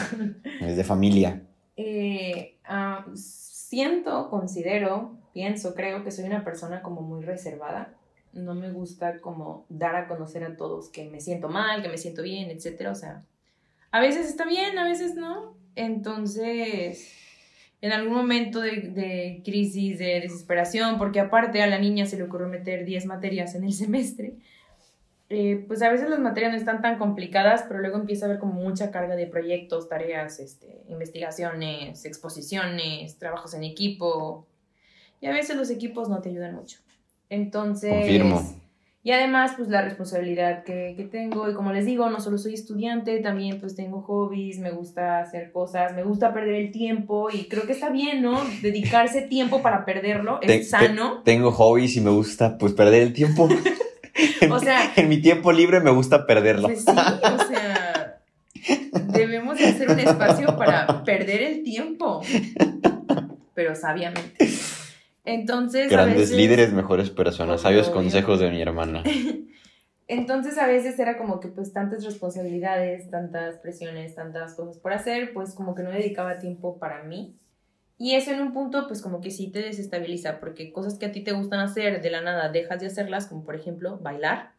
Es 0.59 0.75
de 0.75 0.83
familia. 0.83 1.43
Eh, 1.77 2.57
ah, 2.65 3.05
siento, 3.15 4.29
considero, 4.29 5.17
pienso, 5.33 5.73
creo 5.73 6.03
que 6.03 6.11
soy 6.11 6.25
una 6.25 6.43
persona 6.43 6.81
como 6.81 7.01
muy 7.01 7.23
reservada 7.23 7.93
no 8.33 8.55
me 8.55 8.71
gusta 8.71 9.19
como 9.19 9.65
dar 9.69 9.95
a 9.95 10.07
conocer 10.07 10.43
a 10.43 10.55
todos 10.55 10.89
que 10.89 11.05
me 11.09 11.19
siento 11.19 11.49
mal, 11.49 11.81
que 11.81 11.89
me 11.89 11.97
siento 11.97 12.23
bien, 12.23 12.49
etcétera, 12.49 12.91
o 12.91 12.95
sea, 12.95 13.23
a 13.91 13.99
veces 13.99 14.27
está 14.27 14.45
bien, 14.45 14.77
a 14.77 14.85
veces 14.85 15.15
no. 15.15 15.55
Entonces, 15.75 17.13
en 17.81 17.91
algún 17.91 18.13
momento 18.13 18.61
de, 18.61 18.81
de, 18.81 19.41
crisis, 19.43 19.99
de 19.99 20.21
desesperación, 20.21 20.97
porque 20.97 21.19
aparte 21.19 21.61
a 21.61 21.67
la 21.67 21.79
niña 21.79 22.05
se 22.05 22.17
le 22.17 22.23
ocurrió 22.23 22.47
meter 22.47 22.85
10 22.85 23.05
materias 23.05 23.55
en 23.55 23.65
el 23.65 23.73
semestre, 23.73 24.35
eh, 25.29 25.63
pues 25.65 25.81
a 25.81 25.89
veces 25.89 26.09
las 26.09 26.19
materias 26.19 26.51
no 26.51 26.57
están 26.57 26.81
tan 26.81 26.97
complicadas, 26.97 27.63
pero 27.67 27.79
luego 27.79 27.97
empieza 27.97 28.25
a 28.25 28.29
haber 28.29 28.39
como 28.39 28.53
mucha 28.53 28.91
carga 28.91 29.15
de 29.15 29.27
proyectos, 29.27 29.87
tareas, 29.87 30.39
este, 30.39 30.81
investigaciones, 30.89 32.03
exposiciones, 32.03 33.17
trabajos 33.17 33.53
en 33.53 33.63
equipo, 33.63 34.45
y 35.21 35.27
a 35.27 35.31
veces 35.31 35.55
los 35.55 35.69
equipos 35.69 36.09
no 36.09 36.21
te 36.21 36.29
ayudan 36.29 36.55
mucho. 36.55 36.79
Entonces... 37.29 37.93
Confirmo. 37.93 38.61
Y 39.03 39.11
además, 39.11 39.53
pues 39.57 39.69
la 39.69 39.81
responsabilidad 39.81 40.63
que, 40.63 40.93
que, 40.95 41.05
tengo, 41.05 41.49
y 41.49 41.55
como 41.55 41.73
les 41.73 41.87
digo, 41.87 42.07
no 42.11 42.19
solo 42.19 42.37
soy 42.37 42.53
estudiante, 42.53 43.17
también 43.19 43.59
pues 43.59 43.75
tengo 43.75 44.01
hobbies, 44.03 44.59
me 44.59 44.69
gusta 44.69 45.19
hacer 45.19 45.51
cosas, 45.51 45.95
me 45.95 46.03
gusta 46.03 46.35
perder 46.35 46.53
el 46.53 46.71
tiempo 46.71 47.29
y 47.33 47.45
creo 47.45 47.65
que 47.65 47.71
está 47.71 47.89
bien, 47.89 48.21
¿no? 48.21 48.39
Dedicarse 48.61 49.23
tiempo 49.23 49.63
para 49.63 49.85
perderlo 49.85 50.39
es 50.43 50.69
sano. 50.69 51.23
tengo 51.25 51.51
hobbies 51.51 51.95
y 51.95 52.01
me 52.01 52.11
gusta 52.11 52.59
pues 52.59 52.73
perder 52.73 53.01
el 53.01 53.13
tiempo. 53.13 53.49
o 54.51 54.59
sea... 54.59 54.93
en 54.95 55.09
mi 55.09 55.19
tiempo 55.19 55.51
libre 55.51 55.79
me 55.79 55.89
gusta 55.89 56.27
perderlo. 56.27 56.67
Pues 56.67 56.85
sí, 56.85 56.91
o 56.91 57.47
sea, 57.47 58.21
debemos 59.07 59.57
de 59.57 59.65
hacer 59.65 59.89
un 59.89 59.99
espacio 59.99 60.55
para 60.57 61.03
perder 61.03 61.41
el 61.41 61.63
tiempo, 61.63 62.21
pero 63.55 63.73
sabiamente. 63.73 64.47
Entonces. 65.25 65.89
Grandes 65.89 66.31
líderes, 66.31 66.73
mejores 66.73 67.09
personas, 67.09 67.61
sabios 67.61 67.89
consejos 67.89 68.39
de 68.39 68.49
mi 68.49 68.61
hermana. 68.61 69.03
Entonces 70.07 70.57
a 70.57 70.67
veces 70.67 70.99
era 70.99 71.17
como 71.17 71.39
que 71.39 71.47
pues 71.47 71.71
tantas 71.71 72.03
responsabilidades, 72.03 73.09
tantas 73.09 73.59
presiones, 73.59 74.15
tantas 74.15 74.55
cosas 74.55 74.77
por 74.77 74.91
hacer, 74.91 75.31
pues 75.33 75.53
como 75.53 75.73
que 75.73 75.83
no 75.83 75.91
dedicaba 75.91 76.37
tiempo 76.37 76.79
para 76.79 77.03
mí. 77.03 77.37
Y 77.97 78.15
eso 78.15 78.31
en 78.31 78.41
un 78.41 78.51
punto 78.51 78.87
pues 78.87 79.01
como 79.01 79.21
que 79.21 79.31
sí 79.31 79.51
te 79.51 79.59
desestabiliza, 79.59 80.41
porque 80.41 80.73
cosas 80.73 80.97
que 80.97 81.05
a 81.05 81.11
ti 81.13 81.23
te 81.23 81.31
gustan 81.31 81.61
hacer 81.61 82.01
de 82.01 82.09
la 82.09 82.21
nada 82.21 82.49
dejas 82.49 82.81
de 82.81 82.87
hacerlas, 82.87 83.27
como 83.27 83.45
por 83.45 83.55
ejemplo 83.55 83.99
bailar, 83.99 84.51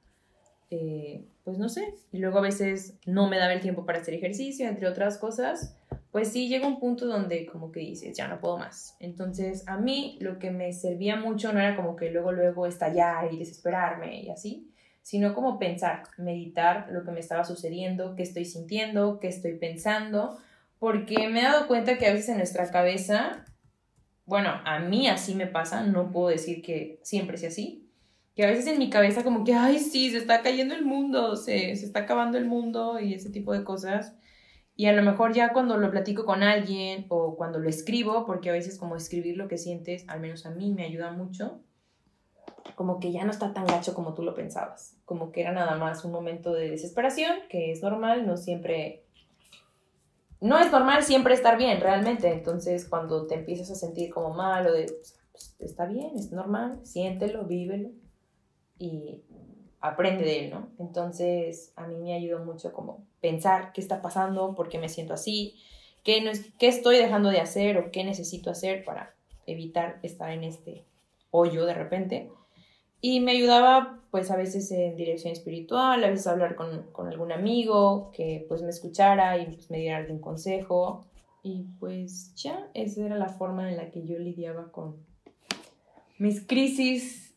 eh, 0.71 1.27
pues 1.45 1.59
no 1.59 1.69
sé. 1.69 1.97
Y 2.13 2.19
luego 2.19 2.39
a 2.39 2.43
veces 2.43 2.95
no 3.05 3.29
me 3.29 3.37
daba 3.37 3.53
el 3.53 3.61
tiempo 3.61 3.85
para 3.85 3.99
hacer 3.99 4.15
ejercicio, 4.15 4.67
entre 4.67 4.89
otras 4.89 5.19
cosas 5.19 5.77
pues 6.13 6.29
sí 6.31 6.49
llega 6.49 6.69
un 6.69 6.79
punto 6.79 7.07
donde 7.07 7.47
como 7.47 7.73
que 7.73 7.81
dices, 7.81 8.15
ya 8.15 8.29
no 8.29 8.39
puedo 8.39 8.59
más. 8.59 8.97
Entonces 9.01 9.67
a 9.67 9.79
mí 9.79 10.19
lo 10.21 10.39
que 10.39 10.51
me 10.51 10.73
servía 10.75 11.17
mucho 11.17 11.53
no 11.53 11.59
era 11.59 11.75
como 11.75 11.97
que 11.97 12.11
luego, 12.11 12.33
luego 12.33 12.67
estallar 12.67 13.33
y 13.33 13.39
desesperarme 13.39 14.21
y 14.21 14.31
así, 14.31 14.71
sino 15.01 15.35
como 15.35 15.59
pensar, 15.59 16.03
meditar 16.19 16.89
lo 16.91 17.03
que 17.03 17.13
me 17.13 17.21
estaba 17.21 17.45
sucediendo, 17.45 18.15
qué 18.15 18.23
estoy 18.25 18.45
sintiendo, 18.45 19.21
qué 19.21 19.29
estoy 19.29 19.57
pensando, 19.57 20.39
porque 20.79 21.29
me 21.29 21.41
he 21.41 21.45
dado 21.45 21.67
cuenta 21.67 21.97
que 21.97 22.07
a 22.07 22.13
veces 22.13 22.29
en 22.29 22.37
nuestra 22.37 22.71
cabeza, 22.71 23.47
bueno, 24.27 24.51
a 24.67 24.81
mí 24.81 25.09
así 25.09 25.35
me 25.35 25.47
pasa, 25.47 25.83
no 25.83 26.13
puedo 26.13 26.29
decir 26.29 26.61
que 26.61 27.01
siempre 27.03 27.39
sea 27.39 27.49
así, 27.49 27.89
que 28.37 28.45
a 28.45 28.51
veces 28.51 28.67
en 28.67 28.79
mi 28.79 28.91
cabeza 28.91 29.25
como 29.25 29.45
que, 29.45 29.55
ay, 29.55 29.79
sí, 29.79 30.11
se 30.11 30.19
está 30.19 30.43
cayendo 30.43 30.75
el 30.75 30.85
mundo, 30.85 31.37
se, 31.37 31.75
se 31.75 31.87
está 31.87 32.01
acabando 32.01 32.37
el 32.37 32.45
mundo 32.45 33.01
y 33.01 33.15
ese 33.15 33.31
tipo 33.31 33.55
de 33.55 33.65
cosas 33.65 34.15
y 34.83 34.87
a 34.87 34.93
lo 34.93 35.03
mejor 35.05 35.33
ya 35.33 35.53
cuando 35.53 35.77
lo 35.77 35.93
platico 35.93 36.25
con 36.25 36.43
alguien 36.43 37.07
o 37.09 37.37
cuando 37.37 37.61
lo 37.61 37.69
escribo, 37.69 38.27
porque 38.27 38.51
a 38.51 38.53
veces 38.53 38.81
como 38.81 38.97
escribir 38.97 39.37
lo 39.37 39.47
que 39.47 39.57
sientes, 39.57 40.05
al 40.09 40.19
menos 40.19 40.45
a 40.45 40.51
mí 40.51 40.75
me 40.75 40.85
ayuda 40.85 41.13
mucho, 41.13 41.61
como 42.75 42.99
que 42.99 43.13
ya 43.13 43.25
no 43.25 43.31
está 43.31 43.55
tan 43.55 43.65
gacho 43.65 43.95
como 43.95 44.13
tú 44.15 44.25
lo 44.25 44.35
pensabas, 44.35 44.97
como 45.05 45.31
que 45.31 45.43
era 45.43 45.53
nada 45.53 45.77
más 45.77 46.05
un 46.05 46.11
momento 46.11 46.53
de 46.53 46.69
desesperación, 46.69 47.31
que 47.49 47.71
es 47.71 47.81
normal, 47.81 48.27
no 48.27 48.37
siempre, 48.37 49.05
no 50.41 50.59
es 50.59 50.73
normal 50.73 51.05
siempre 51.05 51.35
estar 51.35 51.57
bien 51.57 51.81
realmente, 51.81 52.33
entonces 52.33 52.89
cuando 52.89 53.29
te 53.29 53.37
empiezas 53.37 53.71
a 53.71 53.77
sentir 53.77 54.13
como 54.13 54.35
mal 54.35 54.67
o 54.67 54.73
de, 54.73 54.87
pues, 55.31 55.55
está 55.61 55.87
bien, 55.87 56.11
es 56.17 56.33
normal, 56.33 56.81
siéntelo, 56.83 57.45
vívelo 57.45 57.91
y 58.79 59.23
aprende 59.79 60.25
de 60.25 60.47
él, 60.47 60.51
¿no? 60.51 60.71
Entonces, 60.81 61.73
a 61.77 61.87
mí 61.87 62.01
me 62.01 62.15
ayudó 62.15 62.45
mucho 62.45 62.73
como 62.73 63.12
pensar 63.23 63.73
qué 63.73 63.81
está 63.81 64.03
pasando, 64.03 64.55
por 64.55 64.69
qué 64.69 64.79
me 64.79 64.91
siento 64.91 65.15
así, 65.15 65.55
qué, 66.03 66.31
estoy 66.61 66.99
dejando 66.99 67.31
de 67.31 67.41
hacer 67.41 67.79
o 67.79 67.91
qué 67.91 68.05
necesito 68.05 68.51
hacer 68.51 68.85
para 68.85 69.15
evitar 69.47 69.99
estar 70.03 70.31
en 70.31 70.45
este 70.45 70.85
hoyo 71.31 71.65
de 71.65 71.73
repente. 71.73 72.31
Y 73.01 73.21
me 73.21 73.33
ayudaba 73.33 74.01
pues 74.11 74.31
a 74.31 74.37
veces 74.37 74.71
en 74.73 74.97
dirección 74.97 75.33
espiritual, 75.33 76.05
a 76.05 76.11
veces 76.11 76.27
hablar 76.27 76.55
con, 76.57 76.85
algún 77.07 77.33
amigo 77.33 78.11
que 78.13 78.45
pues 78.49 78.61
me 78.61 78.69
escuchara 78.69 79.39
y 79.39 79.47
pues, 79.47 79.71
me 79.71 79.79
diera 79.79 79.97
algún 79.97 80.21
consejo. 80.21 81.07
Y 81.43 81.65
pues 81.81 82.35
ya, 82.35 82.69
esa 82.75 83.07
era 83.07 83.17
la 83.17 83.29
forma 83.29 83.71
en 83.71 83.77
la 83.77 83.91
que 83.91 84.05
yo 84.05 84.19
lidiaba 84.19 84.71
con 84.71 84.97
mis 86.19 86.47
crisis 86.47 87.33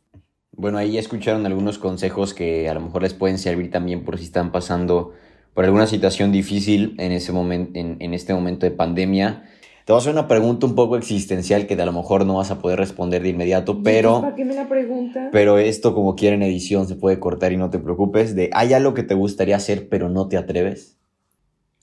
bueno, 0.58 0.78
ahí 0.78 0.98
escucharon 0.98 1.46
algunos 1.46 1.78
consejos 1.78 2.34
que 2.34 2.70
a 2.70 2.74
lo 2.74 2.80
mejor 2.80 3.02
les 3.04 3.14
pueden 3.14 3.38
servir 3.38 3.72
también 3.72 4.06
por 4.06 4.18
si 4.18 4.24
están 4.24 4.54
pasando 4.54 5.14
por 5.56 5.64
alguna 5.64 5.88
situación 5.88 6.34
difícil 6.34 6.96
en, 7.00 7.14
ese 7.14 7.32
momento, 7.32 7.80
en, 7.80 8.14
este 8.14 8.34
momento 8.34 8.66
de 8.66 8.72
pandemia. 8.74 9.50
Te 9.86 9.94
voy 9.94 10.00
a 10.00 10.02
hacer 10.02 10.12
una 10.12 10.28
pregunta 10.28 10.66
un 10.66 10.76
poco 10.76 10.98
existencial 10.98 11.66
que 11.66 11.76
a 11.76 11.86
lo 11.86 11.94
mejor 11.94 12.26
no 12.26 12.36
vas 12.36 12.52
a 12.52 12.60
poder 12.60 12.78
responder 12.78 13.24
de 13.24 13.30
inmediato, 13.30 13.82
pero... 13.82 14.20
¿Para 14.20 14.36
qué 14.36 14.44
me 14.44 14.54
la 14.54 14.68
pregunta? 14.68 15.30
Pero 15.32 15.58
esto 15.58 15.96
como 15.96 16.16
quiera 16.16 16.36
en 16.36 16.44
edición 16.44 16.90
se 16.90 16.96
puede 16.96 17.22
cortar 17.22 17.54
y 17.54 17.58
no 17.58 17.70
te 17.70 17.80
preocupes. 17.80 18.36
De, 18.36 18.50
¿Hay 18.54 18.74
algo 18.74 18.94
que 18.94 19.04
te 19.04 19.14
gustaría 19.14 19.56
hacer 19.56 19.88
pero 19.88 20.10
no 20.10 20.28
te 20.28 20.36
atreves? 20.36 20.98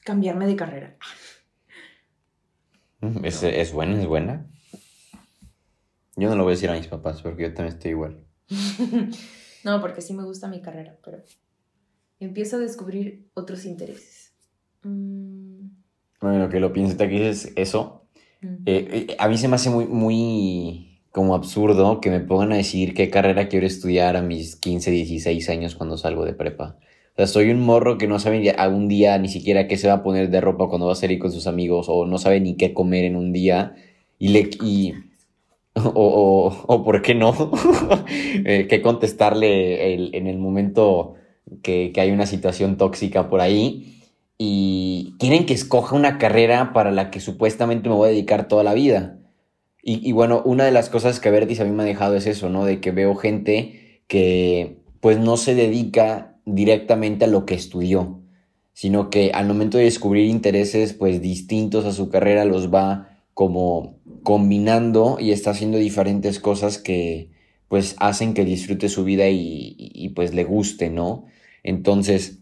Cambiarme 0.05 0.47
de 0.47 0.57
carrera. 0.57 0.97
Mm, 3.01 3.25
es, 3.25 3.43
es 3.43 3.73
buena, 3.73 3.99
es 3.99 4.07
buena. 4.07 4.47
Yo 6.17 6.29
no 6.29 6.37
lo 6.37 6.43
voy 6.43 6.53
a 6.53 6.57
decir 6.57 6.69
a 6.69 6.75
mis 6.75 6.89
papás 6.89 7.23
porque 7.23 7.45
yo 7.45 7.55
también 7.55 7.75
estoy 7.75 7.93
igual. 7.93 8.19
no, 9.65 9.81
porque 9.81 10.03
sí 10.03 10.13
me 10.13 10.25
gusta 10.25 10.47
mi 10.49 10.61
carrera, 10.61 10.99
pero 11.03 11.23
empiezo 12.25 12.57
a 12.57 12.61
descubrir 12.61 13.29
otros 13.35 13.65
intereses. 13.65 14.33
Mm. 14.83 15.69
Bueno, 16.21 16.49
que 16.49 16.61
lo 16.61 16.73
pienses, 16.73 17.01
aquí 17.01 17.21
es 17.21 17.53
eso. 17.57 18.07
Eh, 18.67 19.07
eh, 19.09 19.17
a 19.19 19.29
mí 19.29 19.39
se 19.39 19.49
me 19.49 19.57
hace 19.57 19.71
muy, 19.71 19.87
muy 19.87 21.01
como 21.11 21.35
absurdo 21.35 22.01
que 22.01 22.11
me 22.11 22.21
pongan 22.21 22.53
a 22.53 22.57
decidir 22.57 22.95
qué 22.95 23.11
carrera 23.11 23.49
quiero 23.49 23.67
estudiar 23.67 24.17
a 24.17 24.23
mis 24.23 24.57
15, 24.57 24.91
16 24.91 25.49
años 25.49 25.75
cuando 25.75 25.97
salgo 25.97 26.25
de 26.25 26.33
prepa. 26.33 26.77
O 27.13 27.17
sea, 27.17 27.27
soy 27.27 27.51
un 27.51 27.61
morro 27.61 27.99
que 27.99 28.09
no 28.09 28.19
sabe 28.19 28.51
algún 28.51 28.89
día 28.89 29.19
ni 29.19 29.29
siquiera 29.29 29.69
qué 29.69 29.77
se 29.77 29.89
va 29.89 29.95
a 29.95 30.03
poner 30.03 30.31
de 30.31 30.41
ropa 30.41 30.69
cuando 30.69 30.87
va 30.87 30.93
a 30.93 30.97
salir 30.97 31.19
con 31.19 31.31
sus 31.31 31.47
amigos 31.47 31.87
o 31.89 32.07
no 32.07 32.19
sabe 32.19 32.41
ni 32.41 32.57
qué 32.57 32.73
comer 32.73 33.05
en 33.05 33.17
un 33.17 33.33
día. 33.33 33.75
Y, 34.19 34.29
le, 34.29 34.49
y 34.63 34.95
o, 35.75 36.65
o, 36.67 36.85
por 36.85 37.03
qué 37.03 37.15
no, 37.15 37.35
eh, 38.09 38.67
que 38.69 38.81
contestarle 38.81 40.17
en 40.17 40.27
el 40.27 40.39
momento 40.39 41.17
que, 41.63 41.93
que, 41.93 42.01
hay 42.01 42.11
una 42.11 42.27
situación 42.27 42.77
tóxica 42.77 43.29
por 43.29 43.41
ahí 43.41 44.03
y 44.39 45.15
quieren 45.19 45.47
que 45.47 45.55
escoja 45.55 45.97
una 45.97 46.19
carrera 46.19 46.73
para 46.73 46.91
la 46.91 47.11
que 47.11 47.21
supuestamente 47.21 47.89
me 47.89 47.95
voy 47.95 48.09
a 48.09 48.13
dedicar 48.13 48.49
toda 48.49 48.65
la 48.65 48.75
vida. 48.75 49.19
Y, 49.83 50.07
y 50.09 50.13
bueno, 50.13 50.43
una 50.45 50.65
de 50.65 50.71
las 50.73 50.89
cosas 50.89 51.21
que 51.21 51.31
Vertis 51.31 51.61
a 51.61 51.65
mí 51.65 51.71
me 51.71 51.83
ha 51.83 51.87
dejado 51.87 52.17
es 52.17 52.27
eso, 52.27 52.49
¿no? 52.49 52.65
De 52.65 52.81
que 52.81 52.91
veo 52.93 53.15
gente 53.15 54.03
que 54.07 54.79
pues 55.01 55.19
no 55.19 55.37
se 55.37 55.55
dedica 55.55 56.37
directamente 56.45 57.25
a 57.25 57.29
lo 57.29 57.47
que 57.47 57.55
estudió, 57.55 58.21
sino 58.73 59.11
que 59.11 59.33
al 59.33 59.47
momento 59.47 59.79
de 59.79 59.85
descubrir 59.85 60.27
intereses 60.27 60.93
pues 60.93 61.21
distintos 61.21 61.85
a 61.85 61.93
su 61.93 62.09
carrera 62.09 62.45
los 62.45 62.73
va 62.73 63.19
como 63.35 63.97
combinando 64.23 65.19
y 65.21 65.33
está 65.33 65.51
haciendo 65.51 65.79
diferentes 65.79 66.39
cosas 66.39 66.79
que 66.79 67.31
pues 67.69 67.97
hacen 67.99 68.35
que 68.35 68.45
disfrute 68.45 68.91
su 68.91 69.03
vida 69.03 69.31
y, 69.31 70.13
pues 70.15 70.35
le 70.35 70.45
guste, 70.45 70.91
¿no? 70.91 71.25
Entonces, 71.63 72.39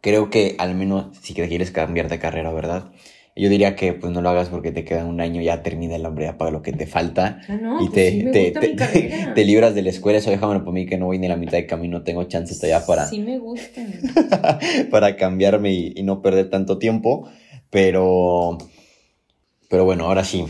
creo 0.00 0.30
que 0.30 0.54
al 0.58 0.74
menos 0.74 1.16
si 1.22 1.34
quieres 1.34 1.70
cambiar 1.70 2.08
de 2.08 2.18
carrera, 2.18 2.52
¿verdad? 2.52 2.92
Yo 3.36 3.48
diría 3.48 3.74
que 3.74 3.94
pues 3.94 4.12
no 4.12 4.22
lo 4.22 4.28
hagas 4.28 4.48
porque 4.48 4.70
te 4.70 4.84
queda 4.84 5.04
un 5.04 5.20
año, 5.20 5.42
ya 5.42 5.62
termina 5.62 5.96
el 5.96 6.06
hambre, 6.06 6.26
ya 6.26 6.38
para 6.38 6.52
lo 6.52 6.62
que 6.62 6.72
te 6.72 6.86
falta. 6.86 7.40
Ah, 7.48 7.56
no, 7.60 7.82
y 7.82 7.88
pues 7.88 8.30
te, 8.32 8.52
te, 9.34 9.44
libras 9.44 9.74
de 9.74 9.82
la 9.82 9.90
escuela, 9.90 10.18
eso 10.18 10.30
déjame 10.30 10.60
por 10.60 10.72
mí 10.72 10.86
que 10.86 10.98
no 10.98 11.06
voy 11.06 11.18
ni 11.18 11.26
a 11.26 11.30
la 11.30 11.36
mitad 11.36 11.58
de 11.58 11.66
camino, 11.66 12.02
tengo 12.02 12.22
chance 12.24 12.54
todavía 12.54 12.86
para... 12.86 13.06
Sí 13.06 13.20
me 13.20 13.38
gusta. 13.38 13.82
para 14.90 15.16
cambiarme 15.16 15.72
y, 15.72 15.92
y 15.96 16.02
no 16.04 16.22
perder 16.22 16.50
tanto 16.50 16.78
tiempo, 16.78 17.28
pero... 17.70 18.58
Pero 19.68 19.84
bueno, 19.84 20.04
ahora 20.04 20.22
sí, 20.22 20.44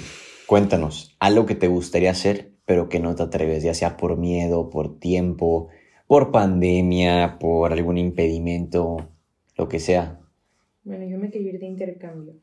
cuéntanos, 0.46 1.16
algo 1.20 1.46
que 1.46 1.54
te 1.54 1.68
gustaría 1.68 2.10
hacer, 2.10 2.52
pero 2.66 2.90
que 2.90 3.00
no 3.00 3.14
te 3.14 3.22
atreves, 3.22 3.62
ya 3.62 3.72
sea 3.72 3.96
por 3.96 4.18
miedo, 4.18 4.68
por 4.68 4.98
tiempo, 4.98 5.68
por 6.14 6.30
pandemia, 6.30 7.40
por 7.40 7.73
algún 7.73 7.99
impedimento, 7.99 9.11
lo 9.56 9.68
que 9.68 9.80
sea. 9.80 10.21
Bueno, 10.85 11.04
yo 11.06 11.18
me 11.18 11.28
quería 11.28 11.54
ir 11.54 11.59
de 11.59 11.66
intercambio. 11.66 12.35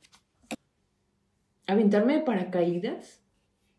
¿Aventarme 1.68 2.16
de 2.16 2.20
paracaídas? 2.20 3.22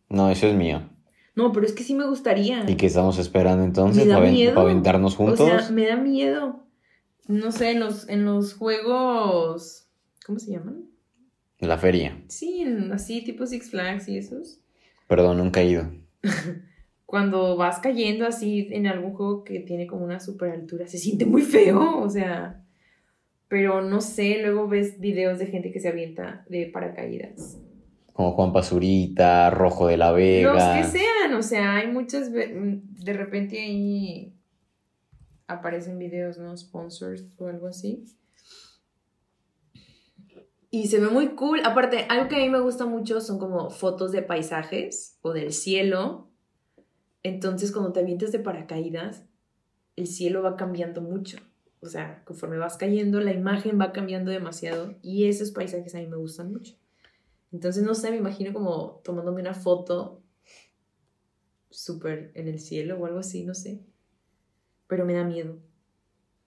No, 0.09 0.31
eso 0.31 0.47
es 0.47 0.55
mío. 0.55 0.89
No, 1.35 1.53
pero 1.53 1.67
es 1.67 1.75
que 1.75 1.83
sí 1.83 1.93
me 1.95 2.07
gustaría. 2.07 2.65
¿Y 2.67 2.77
qué 2.77 2.87
estamos 2.87 3.19
esperando 3.19 3.65
entonces? 3.65 4.09
¿Para, 4.09 4.61
aventarnos 4.63 5.15
juntos? 5.15 5.41
O 5.41 5.47
sea, 5.47 5.71
me 5.71 5.87
da 5.87 5.97
miedo. 5.97 6.65
No 7.29 7.53
sé, 7.53 7.73
en 7.73 7.81
los, 7.81 8.09
en 8.09 8.25
los 8.25 8.55
juegos. 8.55 9.89
¿Cómo 10.25 10.39
se 10.39 10.53
llaman? 10.53 10.87
En 11.59 11.69
la 11.69 11.77
feria. 11.77 12.19
Sí, 12.29 12.65
así 12.91 13.23
tipo 13.23 13.45
Six 13.45 13.69
Flags 13.69 14.09
y 14.09 14.17
esos. 14.17 14.59
Perdón, 15.07 15.37
nunca 15.37 15.61
he 15.61 15.67
ido. 15.67 15.91
Cuando 17.13 17.59
vas 17.59 17.79
cayendo 17.79 18.27
así 18.27 18.69
en 18.71 18.87
algún 18.87 19.13
juego 19.13 19.45
que 19.45 19.61
tiene 19.61 19.87
como 19.87 20.03
una 20.03 20.19
super 20.19 20.51
altura, 20.51 20.87
se 20.87 20.97
siente 20.97 21.27
muy 21.27 21.43
feo, 21.43 21.99
o 22.01 22.09
sea. 22.09 22.65
Pero 23.49 23.83
no 23.83 24.01
sé, 24.01 24.39
luego 24.41 24.67
ves 24.67 24.99
videos 24.99 25.39
de 25.39 25.49
gente 25.49 25.73
que 25.73 25.79
se 25.79 25.89
avienta 25.89 26.47
de 26.49 26.71
paracaídas. 26.73 27.61
Como 28.15 28.33
Juan 28.33 28.55
Pazurita, 28.55 29.51
Rojo 29.51 29.89
de 29.89 29.99
la 29.99 30.13
Vega. 30.13 30.55
Los 30.55 30.63
que 30.63 30.99
sean, 30.99 31.35
o 31.35 31.43
sea, 31.43 31.77
hay 31.77 31.89
muchas. 31.89 32.33
De 32.33 33.13
repente 33.13 33.61
ahí 33.61 34.35
aparecen 35.47 35.99
videos, 35.99 36.39
¿no? 36.39 36.57
Sponsors 36.57 37.27
o 37.37 37.47
algo 37.47 37.67
así. 37.67 38.07
Y 40.71 40.87
se 40.87 40.99
ve 40.99 41.09
muy 41.09 41.35
cool. 41.35 41.61
Aparte, 41.63 42.07
algo 42.09 42.29
que 42.29 42.37
a 42.37 42.39
mí 42.39 42.49
me 42.49 42.61
gusta 42.61 42.87
mucho 42.87 43.21
son 43.21 43.39
como 43.39 43.69
fotos 43.69 44.13
de 44.13 44.23
paisajes 44.23 45.19
o 45.21 45.35
del 45.35 45.53
cielo. 45.53 46.32
Entonces, 47.23 47.73
cuando 47.73 47.93
te 47.93 48.01
avientas 48.01 48.33
de 48.33 48.41
paracaídas, 48.41 49.25
el 49.97 50.07
cielo 50.07 50.43
va 50.43 50.57
cambiando 50.57 51.01
mucho. 51.01 51.39
O 51.81 51.89
sea, 51.89 52.25
conforme 52.25 52.59
vas 52.59 52.77
cayendo, 52.77 53.21
la 53.21 53.33
imagen 53.33 53.81
va 53.81 53.93
cambiando 53.93 54.31
demasiado. 54.31 54.95
Y 55.03 55.27
esos 55.27 55.51
paisajes 55.51 55.95
a 55.95 55.99
mí 55.99 56.07
me 56.07 56.17
gustan 56.17 56.53
mucho. 56.53 56.75
Entonces, 57.53 57.83
no 57.83 57.95
sé, 57.95 58.11
me 58.11 58.17
imagino 58.17 58.53
como 58.53 59.01
tomándome 59.05 59.41
una 59.41 59.55
foto 59.55 60.23
súper 61.71 62.33
en 62.35 62.49
el 62.49 62.61
cielo 62.61 62.99
o 62.99 63.07
algo 63.07 63.19
así, 63.19 63.45
no 63.45 63.55
sé. 63.55 63.81
Pero 64.87 65.05
me 65.05 65.15
da 65.15 65.25
miedo. 65.25 65.59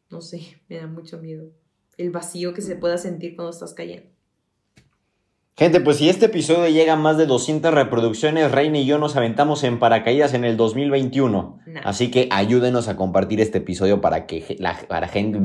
No 0.09 0.21
sé, 0.21 0.61
me 0.69 0.77
da 0.77 0.87
mucho 0.87 1.19
miedo. 1.19 1.51
El 1.97 2.11
vacío 2.11 2.53
que 2.53 2.61
se 2.61 2.75
pueda 2.75 2.97
sentir 2.97 3.35
cuando 3.35 3.51
estás 3.51 3.73
cayendo. 3.73 4.14
Gente, 5.57 5.79
pues 5.79 5.97
si 5.97 6.09
este 6.09 6.25
episodio 6.25 6.67
llega 6.67 6.93
a 6.93 6.97
más 6.97 7.17
de 7.17 7.25
200 7.25 7.73
reproducciones, 7.73 8.51
Reina 8.51 8.77
y 8.77 8.85
yo 8.85 8.97
nos 8.97 9.15
aventamos 9.15 9.63
en 9.63 9.79
paracaídas 9.79 10.33
en 10.33 10.43
el 10.43 10.57
2021. 10.57 11.59
Así 11.85 12.11
que 12.11 12.27
ayúdenos 12.29 12.89
a 12.89 12.97
compartir 12.97 13.39
este 13.39 13.59
episodio 13.59 14.01
para 14.01 14.25
que 14.25 14.57
la 14.59 14.77
para 14.89 15.07
gente 15.07 15.39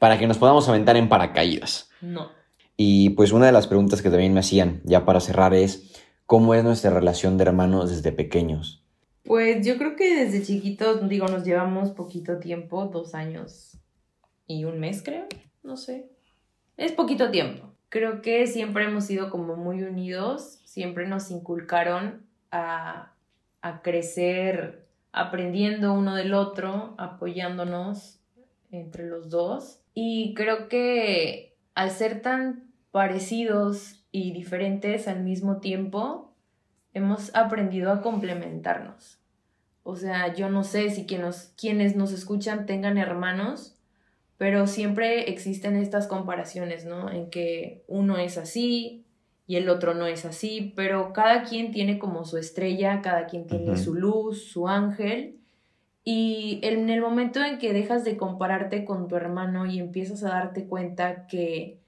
para 0.00 0.18
que 0.18 0.26
nos 0.26 0.38
podamos 0.38 0.68
aventar 0.68 0.96
en 0.96 1.08
paracaídas. 1.08 1.90
No. 2.00 2.28
Y 2.76 3.10
pues 3.10 3.30
una 3.30 3.46
de 3.46 3.52
las 3.52 3.68
preguntas 3.68 4.02
que 4.02 4.10
también 4.10 4.34
me 4.34 4.40
hacían, 4.40 4.80
ya 4.82 5.04
para 5.04 5.20
cerrar, 5.20 5.54
es 5.54 5.94
¿cómo 6.26 6.52
es 6.54 6.64
nuestra 6.64 6.90
relación 6.90 7.38
de 7.38 7.44
hermanos 7.44 7.90
desde 7.90 8.10
pequeños? 8.10 8.82
Pues 9.22 9.64
yo 9.64 9.78
creo 9.78 9.94
que 9.94 10.24
desde 10.24 10.42
chiquitos, 10.42 11.08
digo, 11.08 11.28
nos 11.28 11.44
llevamos 11.44 11.92
poquito 11.92 12.40
tiempo, 12.40 12.86
dos 12.86 13.14
años 13.14 13.78
y 14.44 14.64
un 14.64 14.80
mes 14.80 15.04
creo, 15.04 15.26
no 15.62 15.76
sé. 15.76 16.10
Es 16.76 16.90
poquito 16.90 17.30
tiempo 17.30 17.75
creo 17.88 18.22
que 18.22 18.46
siempre 18.46 18.84
hemos 18.84 19.04
sido 19.04 19.30
como 19.30 19.56
muy 19.56 19.82
unidos, 19.82 20.60
siempre 20.64 21.06
nos 21.06 21.30
inculcaron 21.30 22.26
a, 22.50 23.12
crecer 23.82 24.86
aprendiendo 25.10 25.92
uno 25.92 26.14
del 26.14 26.34
otro, 26.34 26.94
apoyándonos 26.98 28.20
entre 28.70 29.06
los 29.06 29.28
dos. 29.28 29.80
Y 29.92 30.34
creo 30.34 30.68
que 30.68 31.56
al 31.74 31.90
ser 31.90 32.22
tan 32.22 32.70
parecidos 32.92 34.04
y 34.12 34.32
diferentes 34.32 35.08
al 35.08 35.24
mismo 35.24 35.56
tiempo, 35.56 36.32
hemos 36.94 37.34
aprendido 37.34 37.90
a 37.90 38.02
complementarnos. 38.02 39.18
O 39.82 39.96
sea, 39.96 40.32
yo 40.34 40.48
no 40.48 40.62
sé 40.62 40.90
si 40.90 41.06
quienes 41.06 41.96
nos 41.96 42.12
escuchan 42.12 42.66
tengan 42.66 42.96
hermanos, 42.96 43.75
pero 44.38 44.66
siempre 44.66 45.30
existen 45.30 45.76
estas 45.76 46.06
comparaciones, 46.06 46.84
¿no? 46.84 47.10
En 47.10 47.30
que 47.30 47.84
uno 47.88 48.18
es 48.18 48.36
así 48.36 49.04
y 49.46 49.56
el 49.56 49.68
otro 49.68 49.94
no 49.94 50.06
es 50.06 50.24
así, 50.24 50.72
pero 50.76 51.12
cada 51.12 51.44
quien 51.44 51.72
tiene 51.72 51.98
como 51.98 52.24
su 52.24 52.36
estrella, 52.36 53.00
cada 53.00 53.26
quien 53.26 53.46
tiene 53.46 53.76
su 53.76 53.94
luz, 53.94 54.44
su 54.44 54.68
ángel. 54.68 55.38
Y 56.04 56.60
en 56.62 56.90
el 56.90 57.00
momento 57.00 57.42
en 57.42 57.58
que 57.58 57.72
dejas 57.72 58.04
de 58.04 58.16
compararte 58.16 58.84
con 58.84 59.08
tu 59.08 59.16
hermano 59.16 59.66
y 59.66 59.78
empiezas 59.78 60.22
a 60.22 60.28
darte 60.28 60.66
cuenta 60.66 61.26
que, 61.26 61.80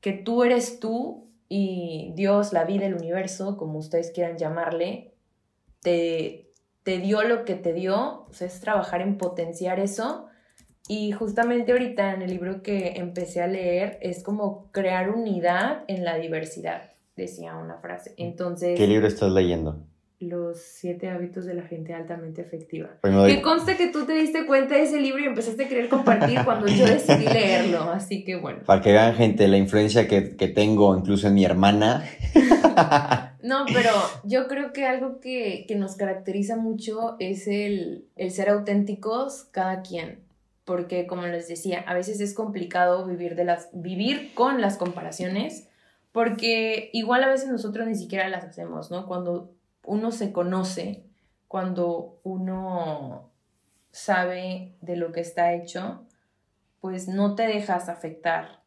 que 0.00 0.12
tú 0.12 0.44
eres 0.44 0.78
tú 0.78 1.26
y 1.48 2.12
Dios, 2.14 2.52
la 2.52 2.64
vida, 2.64 2.86
el 2.86 2.94
universo, 2.94 3.56
como 3.56 3.78
ustedes 3.78 4.10
quieran 4.12 4.38
llamarle, 4.38 5.12
te, 5.80 6.50
te 6.82 6.98
dio 6.98 7.22
lo 7.22 7.44
que 7.44 7.54
te 7.54 7.72
dio, 7.72 8.26
o 8.28 8.32
sea, 8.32 8.46
es 8.46 8.60
trabajar 8.60 9.00
en 9.00 9.18
potenciar 9.18 9.80
eso 9.80 10.28
y 10.88 11.10
justamente 11.12 11.72
ahorita 11.72 12.14
en 12.14 12.22
el 12.22 12.30
libro 12.30 12.62
que 12.62 12.94
empecé 12.96 13.42
a 13.42 13.48
leer 13.48 13.98
es 14.00 14.22
como 14.22 14.70
crear 14.70 15.10
unidad 15.10 15.82
en 15.88 16.04
la 16.04 16.16
diversidad, 16.16 16.90
decía 17.16 17.56
una 17.56 17.78
frase. 17.78 18.14
Entonces... 18.16 18.78
¿Qué 18.78 18.86
libro 18.86 19.08
estás 19.08 19.32
leyendo? 19.32 19.82
Los 20.18 20.62
siete 20.62 21.10
hábitos 21.10 21.44
de 21.44 21.54
la 21.54 21.62
gente 21.62 21.92
altamente 21.92 22.40
efectiva. 22.40 22.88
Que 23.02 23.42
consta 23.42 23.76
que 23.76 23.88
tú 23.88 24.06
te 24.06 24.14
diste 24.14 24.46
cuenta 24.46 24.76
de 24.76 24.84
ese 24.84 25.00
libro 25.00 25.20
y 25.20 25.26
empezaste 25.26 25.64
a 25.64 25.68
querer 25.68 25.88
compartir 25.88 26.38
cuando 26.44 26.68
yo 26.68 26.86
decidí 26.86 27.24
leerlo, 27.32 27.82
así 27.82 28.24
que 28.24 28.36
bueno. 28.36 28.60
Para 28.64 28.80
que 28.80 28.92
vean 28.92 29.14
gente 29.14 29.46
la 29.48 29.58
influencia 29.58 30.08
que, 30.08 30.22
tengo 30.54 30.96
incluso 30.96 31.26
en 31.26 31.34
mi 31.34 31.44
hermana. 31.44 32.08
no, 33.42 33.66
pero 33.66 33.90
yo 34.24 34.46
creo 34.46 34.72
que 34.72 34.86
algo 34.86 35.20
que, 35.20 35.66
nos 35.76 35.96
caracteriza 35.96 36.56
mucho 36.56 37.16
es 37.18 37.46
el, 37.46 38.06
el 38.16 38.30
ser 38.30 38.48
auténticos 38.48 39.48
cada 39.50 39.82
quien 39.82 40.25
porque 40.66 41.06
como 41.06 41.22
les 41.26 41.46
decía, 41.46 41.84
a 41.86 41.94
veces 41.94 42.20
es 42.20 42.34
complicado 42.34 43.06
vivir, 43.06 43.36
de 43.36 43.44
las, 43.44 43.70
vivir 43.72 44.34
con 44.34 44.60
las 44.60 44.76
comparaciones, 44.76 45.68
porque 46.10 46.90
igual 46.92 47.22
a 47.22 47.28
veces 47.28 47.48
nosotros 47.48 47.86
ni 47.86 47.94
siquiera 47.94 48.28
las 48.28 48.44
hacemos, 48.44 48.90
¿no? 48.90 49.06
Cuando 49.06 49.54
uno 49.84 50.10
se 50.10 50.32
conoce, 50.32 51.04
cuando 51.46 52.18
uno 52.24 53.30
sabe 53.92 54.74
de 54.80 54.96
lo 54.96 55.12
que 55.12 55.20
está 55.20 55.54
hecho, 55.54 56.04
pues 56.80 57.06
no 57.06 57.36
te 57.36 57.46
dejas 57.46 57.88
afectar 57.88 58.60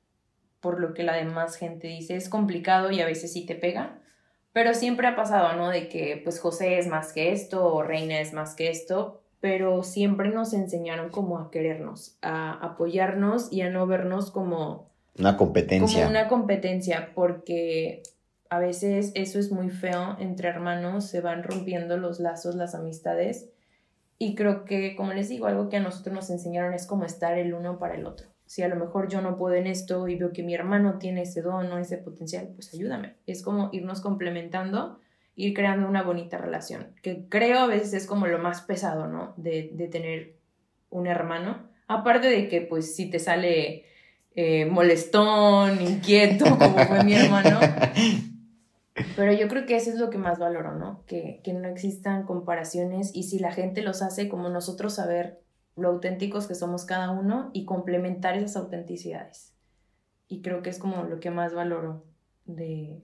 por 0.62 0.80
lo 0.80 0.94
que 0.94 1.04
la 1.04 1.16
demás 1.16 1.58
gente 1.58 1.88
dice. 1.88 2.16
Es 2.16 2.30
complicado 2.30 2.92
y 2.92 3.02
a 3.02 3.06
veces 3.06 3.34
sí 3.34 3.46
te 3.46 3.56
pega, 3.56 4.00
pero 4.54 4.74
siempre 4.74 5.08
ha 5.08 5.18
pasado, 5.18 5.54
¿no? 5.58 5.68
De 5.70 5.90
que 5.90 6.22
pues 6.24 6.40
José 6.40 6.80
es 6.80 6.88
más 6.88 7.12
que 7.12 7.34
esto 7.34 7.74
o 7.74 7.84
Reina 7.84 8.22
es 8.22 8.32
más 8.32 8.56
que 8.56 8.70
esto, 8.70 9.19
pero 9.42 9.84
siempre 9.84 10.30
nos 10.30 10.54
enseñaron 10.54 11.10
como 11.10 11.40
a 11.40 11.50
querernos, 11.52 12.18
a 12.22 12.54
apoyarnos 12.54 13.52
y 13.52 13.62
a 13.62 13.70
no 13.70 13.88
vernos 13.88 14.32
como 14.32 14.90
una 15.18 15.38
competencia. 15.38 16.00
Como 16.00 16.10
una 16.12 16.28
competencia, 16.28 17.12
porque 17.14 18.04
a 18.50 18.60
veces 18.60 19.12
eso 19.16 19.40
es 19.40 19.52
muy 19.52 19.70
feo 19.70 20.16
entre 20.20 20.50
hermanos, 20.50 21.06
se 21.06 21.22
van 21.22 21.44
rompiendo 21.44 21.98
los 21.98 22.20
lazos, 22.20 22.56
las 22.56 22.74
amistades. 22.74 23.50
Y 24.18 24.36
creo 24.36 24.66
que, 24.66 24.96
como 24.96 25.14
les 25.14 25.30
digo, 25.30 25.48
algo 25.48 25.70
que 25.70 25.78
a 25.78 25.82
nosotros 25.82 26.14
nos 26.14 26.30
enseñaron 26.30 26.74
es 26.74 26.86
como 26.86 27.06
estar 27.06 27.38
el 27.38 27.54
uno 27.54 27.80
para 27.80 27.96
el 27.96 28.06
otro. 28.06 28.28
Si 28.46 28.64
a 28.64 28.68
lo 28.68 28.76
mejor 28.76 29.08
yo 29.08 29.22
no 29.22 29.38
puedo 29.38 29.56
en 29.56 29.68
esto 29.68 30.08
y 30.08 30.16
veo 30.16 30.34
que 30.34 30.44
mi 30.44 30.56
hermano 30.56 30.98
tiene 30.98 31.22
ese 31.22 31.42
don 31.42 31.72
o 31.72 31.78
ese 31.78 31.98
potencial, 31.98 32.50
pues 32.56 32.74
ayúdame. 32.74 33.16
Es 33.28 33.44
como 33.44 33.70
irnos 33.72 34.02
complementando 34.02 35.00
ir 35.40 35.54
creando 35.54 35.88
una 35.88 36.04
bonita 36.04 36.38
relación, 36.38 36.88
que 37.02 37.30
creo 37.30 37.60
a 37.60 37.68
veces 37.68 37.94
es 37.94 38.06
como 38.06 38.28
lo 38.28 38.40
más 38.40 38.60
pesado, 38.62 39.08
¿no? 39.08 39.34
De, 39.38 39.88
tener 39.90 40.36
un 40.90 41.08
hermano. 41.08 41.70
Aparte 41.88 42.28
de 42.28 42.50
que, 42.50 42.60
pues, 42.60 42.94
si 42.94 43.10
te 43.10 43.20
sale 43.20 43.86
eh, 44.36 44.66
molestón, 44.66 45.82
inquieto, 45.82 46.44
como 46.58 46.78
fue 46.80 47.06
mi 47.06 47.14
hermano. 47.14 47.58
Pero 49.16 49.32
yo 49.32 49.48
creo 49.48 49.66
que 49.66 49.78
eso 49.78 49.92
es 49.92 49.96
lo 49.96 50.10
que 50.10 50.18
más 50.18 50.40
valoro, 50.40 50.76
¿no? 50.76 51.06
Que, 51.06 51.40
que 51.42 51.54
no 51.54 51.70
existan 51.70 52.26
comparaciones 52.26 53.16
y 53.16 53.24
si 53.24 53.40
la 53.40 53.54
gente 53.54 53.82
los 53.82 54.02
hace 54.02 54.28
como 54.28 54.50
nosotros 54.50 54.96
saber 54.96 55.40
lo 55.78 55.88
auténticos 55.88 56.48
que 56.48 56.56
somos 56.56 56.84
cada 56.84 57.12
uno 57.12 57.50
y 57.54 57.64
complementar 57.64 58.36
esas 58.36 58.58
autenticidades. 58.58 59.54
Y 60.28 60.42
creo 60.42 60.62
que 60.62 60.70
es 60.70 60.80
como 60.80 61.04
lo 61.04 61.22
que 61.22 61.32
más 61.32 61.54
valoro 61.54 62.04
de, 62.44 63.02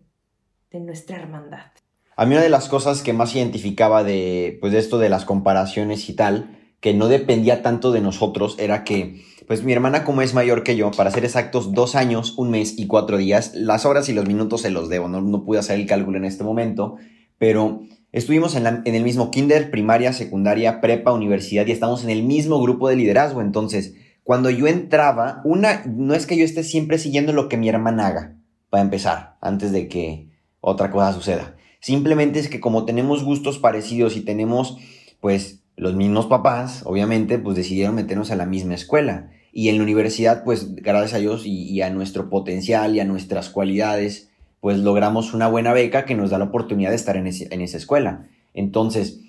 de 0.71 0.79
nuestra 0.81 1.15
hermandad. 1.15 1.71
A 2.17 2.25
mí 2.25 2.33
una 2.33 2.43
de 2.43 2.49
las 2.49 2.69
cosas 2.69 3.01
que 3.01 3.11
más 3.11 3.35
identificaba 3.35 4.05
de, 4.05 4.57
pues, 4.61 4.71
de 4.71 4.79
esto 4.79 4.99
de 4.99 5.09
las 5.09 5.25
comparaciones 5.25 6.07
y 6.07 6.13
tal, 6.13 6.57
que 6.79 6.93
no 6.93 7.09
dependía 7.09 7.61
tanto 7.61 7.91
de 7.91 7.99
nosotros, 7.99 8.55
era 8.57 8.85
que, 8.85 9.21
pues 9.47 9.63
mi 9.63 9.73
hermana 9.73 10.05
como 10.05 10.21
es 10.21 10.33
mayor 10.33 10.63
que 10.63 10.77
yo, 10.77 10.91
para 10.91 11.11
ser 11.11 11.25
exactos, 11.25 11.73
dos 11.73 11.93
años, 11.95 12.37
un 12.37 12.51
mes 12.51 12.79
y 12.79 12.87
cuatro 12.87 13.17
días, 13.17 13.53
las 13.53 13.85
horas 13.85 14.07
y 14.07 14.13
los 14.13 14.27
minutos 14.27 14.61
se 14.61 14.69
los 14.69 14.87
debo, 14.87 15.09
no, 15.09 15.19
no 15.19 15.43
pude 15.43 15.59
hacer 15.59 15.77
el 15.77 15.87
cálculo 15.87 16.17
en 16.17 16.23
este 16.23 16.45
momento, 16.45 16.95
pero 17.37 17.81
estuvimos 18.13 18.55
en, 18.55 18.65
en 18.65 18.95
el 18.95 19.03
mismo 19.03 19.29
kinder, 19.29 19.69
primaria, 19.69 20.13
secundaria, 20.13 20.79
prepa, 20.79 21.11
universidad 21.11 21.67
y 21.67 21.71
estamos 21.71 22.05
en 22.05 22.11
el 22.11 22.23
mismo 22.23 22.61
grupo 22.61 22.87
de 22.87 22.95
liderazgo, 22.95 23.41
entonces, 23.41 23.95
cuando 24.23 24.49
yo 24.49 24.67
entraba, 24.67 25.41
una, 25.43 25.83
no 25.85 26.13
es 26.13 26.25
que 26.25 26.37
yo 26.37 26.45
esté 26.45 26.63
siempre 26.63 26.97
siguiendo 26.97 27.33
lo 27.33 27.49
que 27.49 27.57
mi 27.57 27.67
hermana 27.67 28.07
haga, 28.07 28.37
para 28.69 28.83
empezar, 28.83 29.35
antes 29.41 29.73
de 29.73 29.89
que 29.89 30.29
otra 30.61 30.91
cosa 30.91 31.11
suceda 31.11 31.55
Simplemente 31.85 32.39
es 32.39 32.49
que 32.49 32.59
como 32.59 32.83
tenemos 32.83 33.23
gustos 33.23 33.59
parecidos 33.59 34.17
y 34.17 34.21
tenemos, 34.21 34.79
pues, 35.19 35.61
los 35.75 35.93
mismos 35.93 36.25
papás, 36.25 36.81
obviamente, 36.83 37.37
pues 37.37 37.55
decidieron 37.55 37.93
meternos 37.93 38.31
a 38.31 38.35
la 38.35 38.47
misma 38.47 38.73
escuela. 38.73 39.29
Y 39.51 39.69
en 39.69 39.77
la 39.77 39.83
universidad, 39.83 40.43
pues, 40.43 40.73
gracias 40.73 41.13
a 41.13 41.19
Dios 41.19 41.43
y, 41.45 41.79
a 41.83 41.91
nuestro 41.91 42.27
potencial 42.27 42.95
y 42.95 43.01
a 43.01 43.05
nuestras 43.05 43.49
cualidades, 43.49 44.31
pues 44.61 44.79
logramos 44.79 45.35
una 45.35 45.47
buena 45.47 45.73
beca 45.73 46.05
que 46.05 46.15
nos 46.15 46.31
da 46.31 46.39
la 46.39 46.45
oportunidad 46.45 46.89
de 46.89 46.95
estar 46.95 47.17
en, 47.17 47.27
en 47.27 47.61
esa 47.61 47.77
escuela. 47.77 48.29
Entonces, 48.55 49.19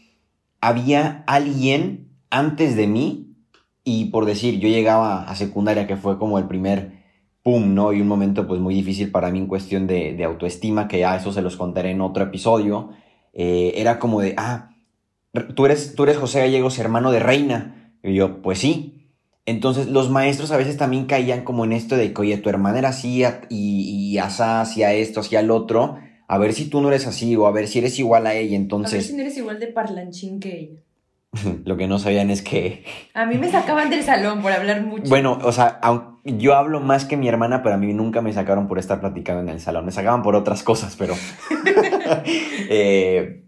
había 0.62 1.24
alguien 1.26 2.08
antes 2.30 2.74
de 2.74 2.86
mí 2.86 3.34
y 3.84 4.06
por 4.06 4.24
decir, 4.24 4.60
yo 4.60 4.70
llegaba 4.70 5.28
a 5.28 5.36
secundaria, 5.36 5.86
que 5.86 5.96
fue 5.96 6.18
como 6.18 6.38
el 6.38 6.46
primer 6.48 6.95
pum, 7.46 7.76
¿no? 7.76 7.92
Y 7.92 8.00
un 8.00 8.08
momento 8.08 8.44
pues 8.44 8.60
muy 8.60 8.74
difícil 8.74 9.12
para 9.12 9.30
mí 9.30 9.38
en 9.38 9.46
cuestión 9.46 9.86
de, 9.86 10.20
autoestima, 10.24 10.88
que 10.88 10.98
ya 10.98 11.14
eso 11.14 11.32
se 11.32 11.42
los 11.42 11.56
contaré 11.56 11.92
en 11.92 12.00
otro 12.00 12.24
episodio. 12.24 12.90
Eh, 13.32 13.74
era 13.76 14.00
como 14.00 14.20
de, 14.20 14.34
ah, 14.36 14.70
tú 15.54 15.64
eres, 15.64 15.94
tú 15.94 16.02
eres 16.02 16.16
José 16.16 16.40
Gallegos, 16.40 16.80
hermano 16.80 17.12
de 17.12 17.20
Reina. 17.20 17.92
Y 18.02 18.14
yo, 18.14 18.42
pues 18.42 18.58
sí. 18.58 19.12
Entonces 19.44 19.86
los 19.86 20.10
maestros 20.10 20.50
a 20.50 20.56
veces 20.56 20.76
también 20.76 21.06
caían 21.06 21.44
como 21.44 21.64
en 21.64 21.72
esto 21.72 21.96
de 21.96 22.12
que, 22.12 22.20
oye, 22.20 22.36
tu 22.38 22.48
hermana 22.48 22.80
era 22.80 22.88
así 22.88 23.22
y, 23.48 24.10
y 24.10 24.18
asá, 24.18 24.60
hacía 24.60 24.92
esto, 24.92 25.20
hacía 25.20 25.38
el 25.38 25.52
otro. 25.52 25.98
A 26.26 26.38
ver 26.38 26.52
si 26.52 26.64
tú 26.64 26.80
no 26.80 26.88
eres 26.88 27.06
así 27.06 27.36
o 27.36 27.46
a 27.46 27.52
ver 27.52 27.68
si 27.68 27.78
eres 27.78 27.96
igual 28.00 28.26
a 28.26 28.34
ella. 28.34 28.56
Entonces... 28.56 28.94
A 28.94 28.96
ver 28.96 29.04
si 29.04 29.14
no 29.14 29.20
eres 29.20 29.36
igual 29.36 29.60
de 29.60 29.68
parlanchín 29.68 30.40
que 30.40 30.58
ella. 30.58 30.80
Lo 31.64 31.76
que 31.76 31.86
no 31.86 32.00
sabían 32.00 32.30
es 32.30 32.42
que... 32.42 32.84
A 33.14 33.24
mí 33.24 33.38
me 33.38 33.48
sacaban 33.48 33.88
del 33.88 34.02
salón 34.02 34.42
por 34.42 34.50
hablar 34.50 34.82
mucho. 34.82 35.08
Bueno, 35.08 35.38
o 35.44 35.52
sea, 35.52 35.78
yo 36.26 36.54
hablo 36.54 36.80
más 36.80 37.04
que 37.04 37.16
mi 37.16 37.28
hermana, 37.28 37.62
pero 37.62 37.74
a 37.74 37.78
mí 37.78 37.92
nunca 37.92 38.20
me 38.20 38.32
sacaron 38.32 38.68
por 38.68 38.78
estar 38.78 39.00
platicando 39.00 39.42
en 39.42 39.48
el 39.48 39.60
salón. 39.60 39.86
Me 39.86 39.92
sacaban 39.92 40.22
por 40.22 40.34
otras 40.34 40.62
cosas, 40.62 40.96
pero... 40.96 41.14
Eh, 42.68 43.44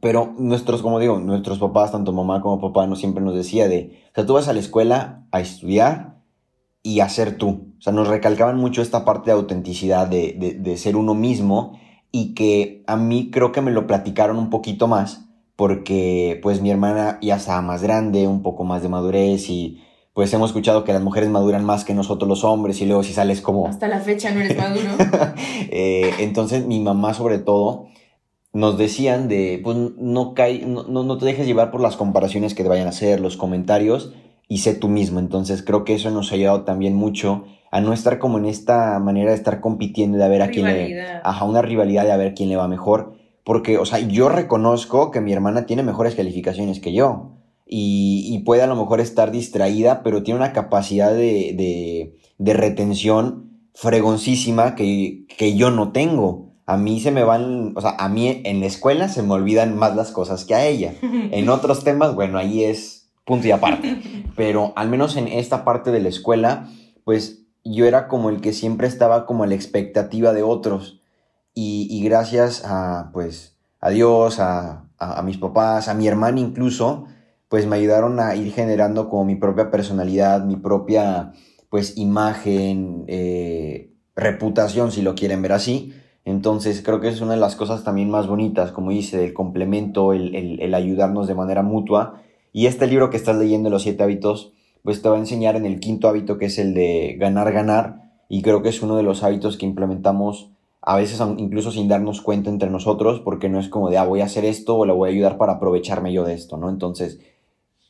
pero 0.00 0.34
nuestros, 0.38 0.82
como 0.82 1.00
digo, 1.00 1.18
nuestros 1.18 1.58
papás, 1.58 1.90
tanto 1.90 2.12
mamá 2.12 2.40
como 2.40 2.60
papá, 2.60 2.86
no 2.86 2.94
siempre 2.94 3.24
nos 3.24 3.34
decía 3.34 3.66
de... 3.68 3.98
O 4.10 4.14
sea, 4.14 4.26
tú 4.26 4.34
vas 4.34 4.46
a 4.46 4.52
la 4.52 4.60
escuela 4.60 5.26
a 5.32 5.40
estudiar 5.40 6.18
y 6.82 7.00
a 7.00 7.08
ser 7.08 7.36
tú. 7.36 7.72
O 7.78 7.82
sea, 7.82 7.92
nos 7.92 8.06
recalcaban 8.06 8.56
mucho 8.56 8.82
esta 8.82 9.04
parte 9.04 9.30
de 9.30 9.36
autenticidad, 9.36 10.06
de, 10.06 10.58
de 10.60 10.76
ser 10.76 10.96
uno 10.96 11.14
mismo 11.14 11.78
y 12.12 12.34
que 12.34 12.84
a 12.86 12.96
mí 12.96 13.30
creo 13.32 13.50
que 13.52 13.62
me 13.62 13.72
lo 13.72 13.86
platicaron 13.86 14.38
un 14.38 14.50
poquito 14.50 14.86
más 14.86 15.26
porque 15.56 16.38
pues 16.42 16.60
mi 16.60 16.70
hermana 16.70 17.18
ya 17.22 17.36
estaba 17.36 17.62
más 17.62 17.82
grande, 17.82 18.28
un 18.28 18.42
poco 18.42 18.64
más 18.64 18.82
de 18.82 18.90
madurez 18.90 19.48
y 19.48 19.82
pues 20.16 20.32
hemos 20.32 20.48
escuchado 20.48 20.82
que 20.82 20.94
las 20.94 21.02
mujeres 21.02 21.28
maduran 21.28 21.62
más 21.62 21.84
que 21.84 21.92
nosotros 21.92 22.26
los 22.26 22.42
hombres 22.42 22.80
y 22.80 22.86
luego 22.86 23.02
si 23.02 23.12
sales 23.12 23.42
como... 23.42 23.68
Hasta 23.68 23.86
la 23.86 24.00
fecha 24.00 24.30
no 24.30 24.40
eres 24.40 24.56
maduro. 24.56 24.88
Eh, 25.70 26.10
entonces 26.20 26.64
mi 26.64 26.80
mamá 26.80 27.12
sobre 27.12 27.38
todo 27.38 27.88
nos 28.54 28.78
decían 28.78 29.28
de, 29.28 29.60
pues 29.62 29.76
no, 29.98 30.32
cae, 30.32 30.64
no, 30.64 30.84
no, 30.84 31.18
te 31.18 31.26
dejes 31.26 31.46
llevar 31.46 31.70
por 31.70 31.82
las 31.82 31.96
comparaciones 31.96 32.54
que 32.54 32.62
te 32.62 32.70
vayan 32.70 32.86
a 32.86 32.90
hacer, 32.90 33.20
los 33.20 33.36
comentarios 33.36 34.14
y 34.48 34.58
sé 34.58 34.72
tú 34.72 34.88
mismo. 34.88 35.18
Entonces 35.20 35.62
creo 35.62 35.84
que 35.84 35.94
eso 35.94 36.10
nos 36.10 36.32
ha 36.32 36.36
ayudado 36.36 36.62
también 36.62 36.94
mucho 36.94 37.44
a 37.70 37.82
no 37.82 37.92
estar 37.92 38.18
como 38.18 38.38
en 38.38 38.46
esta 38.46 38.98
manera 39.00 39.32
de 39.32 39.36
estar 39.36 39.60
compitiendo, 39.60 40.16
de 40.16 40.28
ver 40.30 40.40
a 40.40 40.48
quién 40.48 40.64
le... 40.64 41.20
Ajá, 41.24 41.44
una 41.44 41.60
rivalidad 41.60 42.04
de 42.04 42.12
a 42.12 42.16
ver 42.16 42.32
quién 42.32 42.48
le 42.48 42.56
va 42.56 42.68
mejor 42.68 43.12
porque, 43.46 43.78
o 43.78 43.84
sea, 43.84 44.00
yo 44.00 44.28
reconozco 44.28 45.12
que 45.12 45.20
mi 45.20 45.32
hermana 45.32 45.66
tiene 45.66 45.84
mejores 45.84 46.16
calificaciones 46.16 46.80
que 46.80 46.92
yo. 46.92 47.35
Y, 47.68 48.42
puede 48.44 48.62
a 48.62 48.66
lo 48.68 48.76
mejor 48.76 49.00
estar 49.00 49.32
distraída, 49.32 50.02
pero 50.02 50.22
tiene 50.22 50.38
una 50.38 50.52
capacidad 50.52 51.12
de, 51.12 52.14
retención 52.38 53.50
fregoncísima 53.74 54.74
que, 54.74 55.26
que, 55.36 55.56
yo 55.56 55.70
no 55.70 55.92
tengo. 55.92 56.54
A 56.64 56.76
mí 56.76 57.00
se 57.00 57.10
me 57.10 57.24
van, 57.24 57.72
o 57.76 57.80
sea, 57.80 57.96
a 57.98 58.08
mí 58.08 58.40
en 58.44 58.60
la 58.60 58.66
escuela 58.66 59.08
se 59.08 59.22
me 59.22 59.34
olvidan 59.34 59.76
más 59.76 59.96
las 59.96 60.12
cosas 60.12 60.44
que 60.44 60.54
a 60.54 60.66
ella. 60.66 60.94
En 61.02 61.48
otros 61.48 61.84
temas, 61.84 62.14
bueno, 62.14 62.38
ahí 62.38 62.64
es 62.64 63.08
punto 63.24 63.48
y 63.48 63.50
aparte. 63.50 64.00
Pero 64.36 64.72
al 64.76 64.88
menos 64.88 65.16
en 65.16 65.28
esta 65.28 65.64
parte 65.64 65.90
de 65.90 66.00
la 66.00 66.08
escuela, 66.08 66.68
pues 67.04 67.42
yo 67.64 67.86
era 67.86 68.08
como 68.08 68.30
el 68.30 68.40
que 68.40 68.52
siempre 68.52 68.86
estaba 68.86 69.26
como 69.26 69.44
a 69.44 69.46
la 69.46 69.54
expectativa 69.54 70.32
de 70.32 70.42
otros. 70.42 71.00
Y, 71.58 72.02
gracias 72.04 72.64
a, 72.66 73.10
pues, 73.14 73.56
a 73.80 73.88
Dios, 73.88 74.40
a, 74.40 74.84
mis 75.24 75.38
papás, 75.38 75.88
a 75.88 75.94
mi 75.94 76.06
hermana 76.06 76.38
incluso, 76.38 77.06
pues 77.48 77.66
me 77.66 77.76
ayudaron 77.76 78.20
a 78.20 78.34
ir 78.34 78.52
generando 78.52 79.08
como 79.08 79.24
mi 79.24 79.36
propia 79.36 79.70
personalidad, 79.70 80.44
mi 80.44 80.56
propia, 80.56 81.32
pues, 81.70 81.96
imagen, 81.96 83.04
eh, 83.08 83.92
reputación, 84.16 84.90
si 84.92 85.02
lo 85.02 85.14
quieren 85.14 85.42
ver 85.42 85.52
así. 85.52 85.92
Entonces 86.24 86.82
creo 86.82 87.00
que 87.00 87.08
es 87.08 87.20
una 87.20 87.34
de 87.34 87.40
las 87.40 87.54
cosas 87.54 87.84
también 87.84 88.10
más 88.10 88.26
bonitas, 88.26 88.72
como 88.72 88.90
dice, 88.90 89.24
el 89.24 89.32
complemento, 89.32 90.12
el, 90.12 90.34
el, 90.60 90.74
ayudarnos 90.74 91.28
de 91.28 91.34
manera 91.36 91.62
mutua. 91.62 92.20
Y 92.52 92.66
este 92.66 92.88
libro 92.88 93.10
que 93.10 93.16
estás 93.16 93.36
leyendo, 93.36 93.70
Los 93.70 93.82
siete 93.82 94.02
hábitos, 94.02 94.52
pues 94.82 95.02
te 95.02 95.08
va 95.08 95.16
a 95.16 95.20
enseñar 95.20 95.54
en 95.54 95.66
el 95.66 95.78
quinto 95.78 96.08
hábito, 96.08 96.38
que 96.38 96.46
es 96.46 96.58
el 96.58 96.74
de 96.74 97.16
ganar, 97.18 97.52
ganar. 97.52 98.10
Y 98.28 98.42
creo 98.42 98.62
que 98.62 98.70
es 98.70 98.82
uno 98.82 98.96
de 98.96 99.04
los 99.04 99.22
hábitos 99.22 99.56
que 99.56 99.66
implementamos 99.66 100.50
a 100.82 100.96
veces 100.96 101.20
incluso 101.38 101.72
sin 101.72 101.88
darnos 101.88 102.22
cuenta 102.22 102.48
entre 102.48 102.70
nosotros, 102.70 103.20
porque 103.20 103.48
no 103.48 103.58
es 103.58 103.68
como 103.68 103.90
de, 103.90 103.98
ah, 103.98 104.04
voy 104.04 104.20
a 104.20 104.26
hacer 104.26 104.44
esto 104.44 104.76
o 104.76 104.86
le 104.86 104.92
voy 104.92 105.10
a 105.10 105.12
ayudar 105.12 105.36
para 105.36 105.54
aprovecharme 105.54 106.12
yo 106.12 106.24
de 106.24 106.34
esto, 106.34 106.56
¿no? 106.56 106.70
Entonces, 106.70 107.18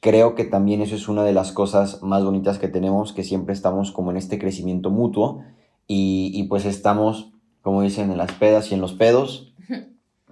creo 0.06 0.36
que 0.36 0.44
también 0.44 0.82
eso 0.82 0.94
es 0.94 1.08
una 1.08 1.24
de 1.24 1.32
las 1.32 1.50
cosas 1.50 2.00
más 2.00 2.24
bonitas 2.24 2.60
que 2.60 2.68
tenemos, 2.68 3.12
que 3.12 3.24
siempre 3.24 3.52
estamos 3.52 3.90
como 3.90 4.12
en 4.12 4.16
este 4.16 4.38
crecimiento 4.38 4.90
mutuo 4.90 5.42
y, 5.88 6.44
pues 6.44 6.64
estamos, 6.64 7.32
como 7.60 7.82
dicen, 7.82 8.12
en 8.12 8.16
las 8.16 8.30
pedas 8.30 8.70
y 8.70 8.74
en 8.74 8.80
los 8.80 8.92
pedos. 8.92 9.52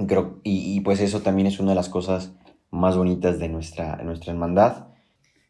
Creo, 0.06 0.38
y, 0.44 0.80
pues 0.82 1.00
eso 1.00 1.22
también 1.22 1.48
es 1.48 1.58
una 1.58 1.70
de 1.70 1.74
las 1.74 1.88
cosas 1.88 2.36
más 2.70 2.96
bonitas 2.96 3.40
de 3.40 3.48
nuestra, 3.48 3.96
de 3.96 4.04
nuestra 4.04 4.32
hermandad. 4.32 4.86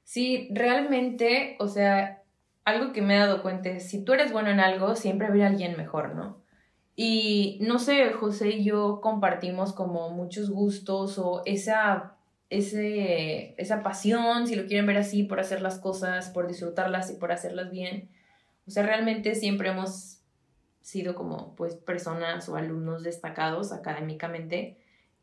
Sí, 0.05 0.49
realmente, 0.53 1.57
o 1.61 1.69
sea, 1.69 2.23
algo 2.65 2.95
que 2.95 3.03
me 3.03 3.17
he 3.17 3.19
dado 3.19 3.43
cuenta 3.43 3.69
es, 3.69 3.91
si 3.91 4.07
tú 4.07 4.15
eres 4.15 4.33
bueno 4.33 4.49
en 4.49 4.61
algo, 4.61 4.97
siempre 4.97 5.27
habrá 5.27 5.49
alguien 5.49 5.77
mejor, 5.77 6.15
¿no? 6.15 6.39
Y 6.97 7.59
no 7.61 7.79
sé, 7.79 8.11
José 8.13 8.53
y 8.53 8.65
yo 8.65 9.03
compartimos 9.03 9.75
como 9.75 10.09
muchos 10.09 10.49
gustos 10.49 11.19
o 11.19 11.43
esa, 11.45 12.14
ese, 12.51 13.55
esa 13.61 13.83
pasión, 13.83 14.47
si 14.47 14.55
lo 14.55 14.67
quieren 14.67 14.87
ver 14.87 14.99
así, 14.99 15.25
por 15.25 15.41
hacer 15.41 15.61
las 15.61 15.79
cosas, 15.79 16.31
por 16.31 16.47
disfrutarlas 16.47 17.11
y 17.11 17.15
por 17.15 17.33
hacerlas 17.33 17.71
bien. 17.71 18.11
O 18.67 18.71
sea, 18.71 18.85
realmente 18.85 19.35
siempre 19.35 19.71
hemos 19.71 20.21
sido 20.81 21.15
como 21.15 21.55
pues 21.55 21.77
personas 21.77 22.49
o 22.49 22.57
alumnos 22.57 23.03
destacados 23.03 23.73
académicamente 23.73 24.77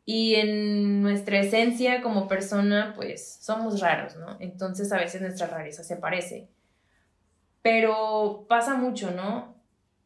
y 0.04 0.34
en 0.34 1.02
nuestra 1.02 1.38
esencia 1.38 2.02
como 2.02 2.26
persona 2.26 2.92
pues 2.96 3.38
somos 3.40 3.80
raros, 3.80 4.16
¿no? 4.16 4.36
Entonces 4.40 4.90
a 4.92 4.98
veces 4.98 5.20
nuestra 5.22 5.46
rareza 5.46 5.84
se 5.84 5.96
parece. 5.96 6.48
Pero 7.62 8.46
pasa 8.48 8.74
mucho, 8.74 9.12
¿no? 9.12 9.54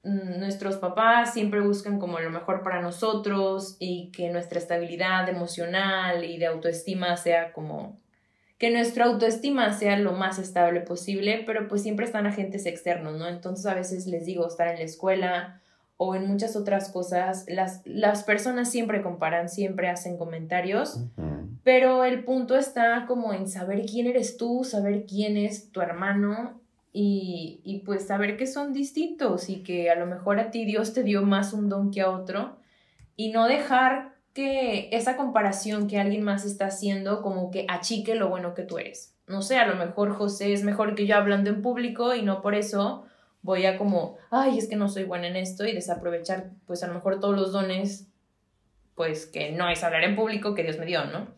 Mm, 0.07 0.39
nuestros 0.39 0.77
papás 0.77 1.33
siempre 1.33 1.61
buscan 1.61 1.99
como 1.99 2.21
lo 2.21 2.31
mejor 2.31 2.63
para 2.63 2.81
nosotros 2.81 3.77
y 3.81 4.13
que 4.13 4.31
nuestra 4.31 4.61
estabilidad 4.61 5.29
emocional 5.29 6.23
y 6.23 6.39
de 6.39 6.47
autoestima 6.47 7.17
sea 7.17 7.53
como 7.53 7.99
que 8.57 8.71
nuestra 8.71 9.07
autoestima 9.07 9.73
sea 9.73 9.99
lo 9.99 10.13
más 10.13 10.39
estable 10.39 10.81
posible, 10.81 11.43
pero 11.45 11.67
pues 11.67 11.83
siempre 11.83 12.07
están 12.07 12.25
agentes 12.25 12.67
externos, 12.67 13.19
¿no? 13.19 13.27
Entonces 13.27 13.67
a 13.67 13.75
veces 13.75 14.07
les 14.07 14.25
digo 14.25 14.47
estar 14.47 14.69
en 14.69 14.77
la 14.77 14.85
escuela 14.85 15.61
o 15.97 16.15
en 16.15 16.29
muchas 16.29 16.55
otras 16.55 16.91
cosas, 16.91 17.45
las, 17.49 17.83
las 17.85 18.23
personas 18.23 18.71
siempre 18.71 19.03
comparan, 19.03 19.49
siempre 19.49 19.89
hacen 19.89 20.17
comentarios, 20.17 21.01
pero 21.65 22.05
el 22.05 22.23
punto 22.23 22.57
está 22.57 23.07
como 23.09 23.33
en 23.33 23.49
saber 23.49 23.85
quién 23.87 24.07
eres 24.07 24.37
tú, 24.37 24.63
saber 24.63 25.05
quién 25.05 25.37
es 25.37 25.73
tu 25.73 25.81
hermano 25.81 26.61
y, 26.99 27.61
y, 27.63 27.81
pues 27.81 28.07
saber 28.07 28.39
que 28.39 28.47
son 28.47 28.73
distintos 28.73 29.51
y 29.51 29.63
que 29.63 29.91
a 29.91 29.97
lo 29.97 30.07
mejor 30.07 30.41
a 30.41 30.51
ti 30.51 30.65
Dios 30.65 30.95
te 30.95 31.03
dio 31.03 31.21
más 31.21 31.53
un 31.53 31.69
don 31.69 31.91
que 31.91 32.01
a 32.01 32.09
otro 32.09 32.57
y 33.17 33.33
no 33.33 33.47
dejar 33.47 34.15
que 34.33 34.89
esa 34.93 35.15
comparación 35.15 35.89
que 35.89 35.99
alguien 35.99 36.23
más 36.23 36.47
está 36.47 36.69
haciendo 36.69 37.21
como 37.21 37.51
que 37.51 37.67
achique 37.69 38.15
lo 38.15 38.31
bueno 38.31 38.55
que 38.55 38.63
tú 38.63 38.79
eres. 38.79 39.15
No 39.27 39.43
sé, 39.43 39.59
a 39.59 39.67
lo 39.67 39.77
mejor 39.77 40.15
José 40.15 40.55
es 40.55 40.65
mejor 40.65 40.95
que 40.95 41.07
yo 41.07 41.17
hablando 41.17 41.51
en 41.51 41.61
público 41.61 42.15
y 42.15 42.23
no 42.23 42.41
por 42.41 42.55
eso 42.55 43.05
voy 43.43 43.67
a 43.67 43.77
como, 43.77 44.17
ay, 44.31 44.57
es 44.57 44.67
que 44.67 44.77
no 44.77 44.89
soy 44.89 45.05
buena 45.05 45.27
en 45.27 45.37
esto 45.37 45.67
y 45.67 45.73
desaprovechar 45.73 46.53
pues 46.67 46.83
a 46.83 46.87
lo 46.87 46.95
mejor 46.95 47.21
todos 47.21 47.37
los 47.37 47.53
dones 47.53 48.09
pues 48.95 49.27
que 49.27 49.53
no 49.53 49.69
es 49.69 49.85
hablar 49.85 50.05
en 50.05 50.17
público 50.17 50.55
que 50.55 50.63
Dios 50.63 50.79
me 50.79 50.87
dio, 50.87 51.05
¿no? 51.05 51.29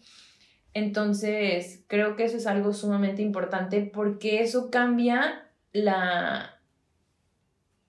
Entonces, 0.72 1.82
creo 1.88 2.14
que 2.14 2.22
eso 2.22 2.36
es 2.36 2.46
algo 2.46 2.72
sumamente 2.72 3.22
importante 3.22 3.90
porque 3.92 4.42
eso 4.42 4.70
cambia 4.70 5.47
la, 5.72 6.58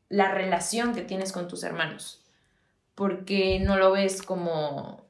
la 0.09 0.31
relación 0.33 0.93
que 0.93 1.01
tienes 1.01 1.31
con 1.31 1.47
tus 1.47 1.63
hermanos, 1.63 2.25
porque 2.95 3.59
no 3.59 3.77
lo 3.77 3.91
ves 3.91 4.21
como, 4.21 5.05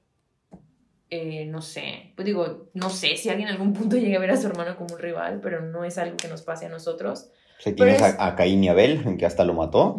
eh, 1.10 1.46
no 1.46 1.62
sé, 1.62 2.14
pues 2.16 2.26
digo, 2.26 2.70
no 2.74 2.90
sé 2.90 3.18
si 3.18 3.30
alguien 3.30 3.50
en 3.50 3.56
algún 3.56 3.74
punto 3.74 3.96
llegue 3.98 4.16
a 4.16 4.20
ver 4.20 4.32
a 4.32 4.38
su 4.38 4.48
hermano 4.48 4.78
como 4.78 4.94
un 4.96 5.00
rival, 5.00 5.40
pero 5.42 5.62
no 5.62 5.84
es 5.84 5.98
algo 5.98 6.18
que 6.18 6.28
nos 6.28 6.42
pase 6.42 6.66
a 6.66 6.70
nosotros. 6.70 7.30
Si 7.60 7.74
tienes 7.74 8.02
a, 8.02 8.36
Caín 8.36 8.64
y 8.64 8.70
Abel, 8.70 9.18
que 9.18 9.26
hasta 9.26 9.44
lo 9.44 9.54
mató. 9.54 9.98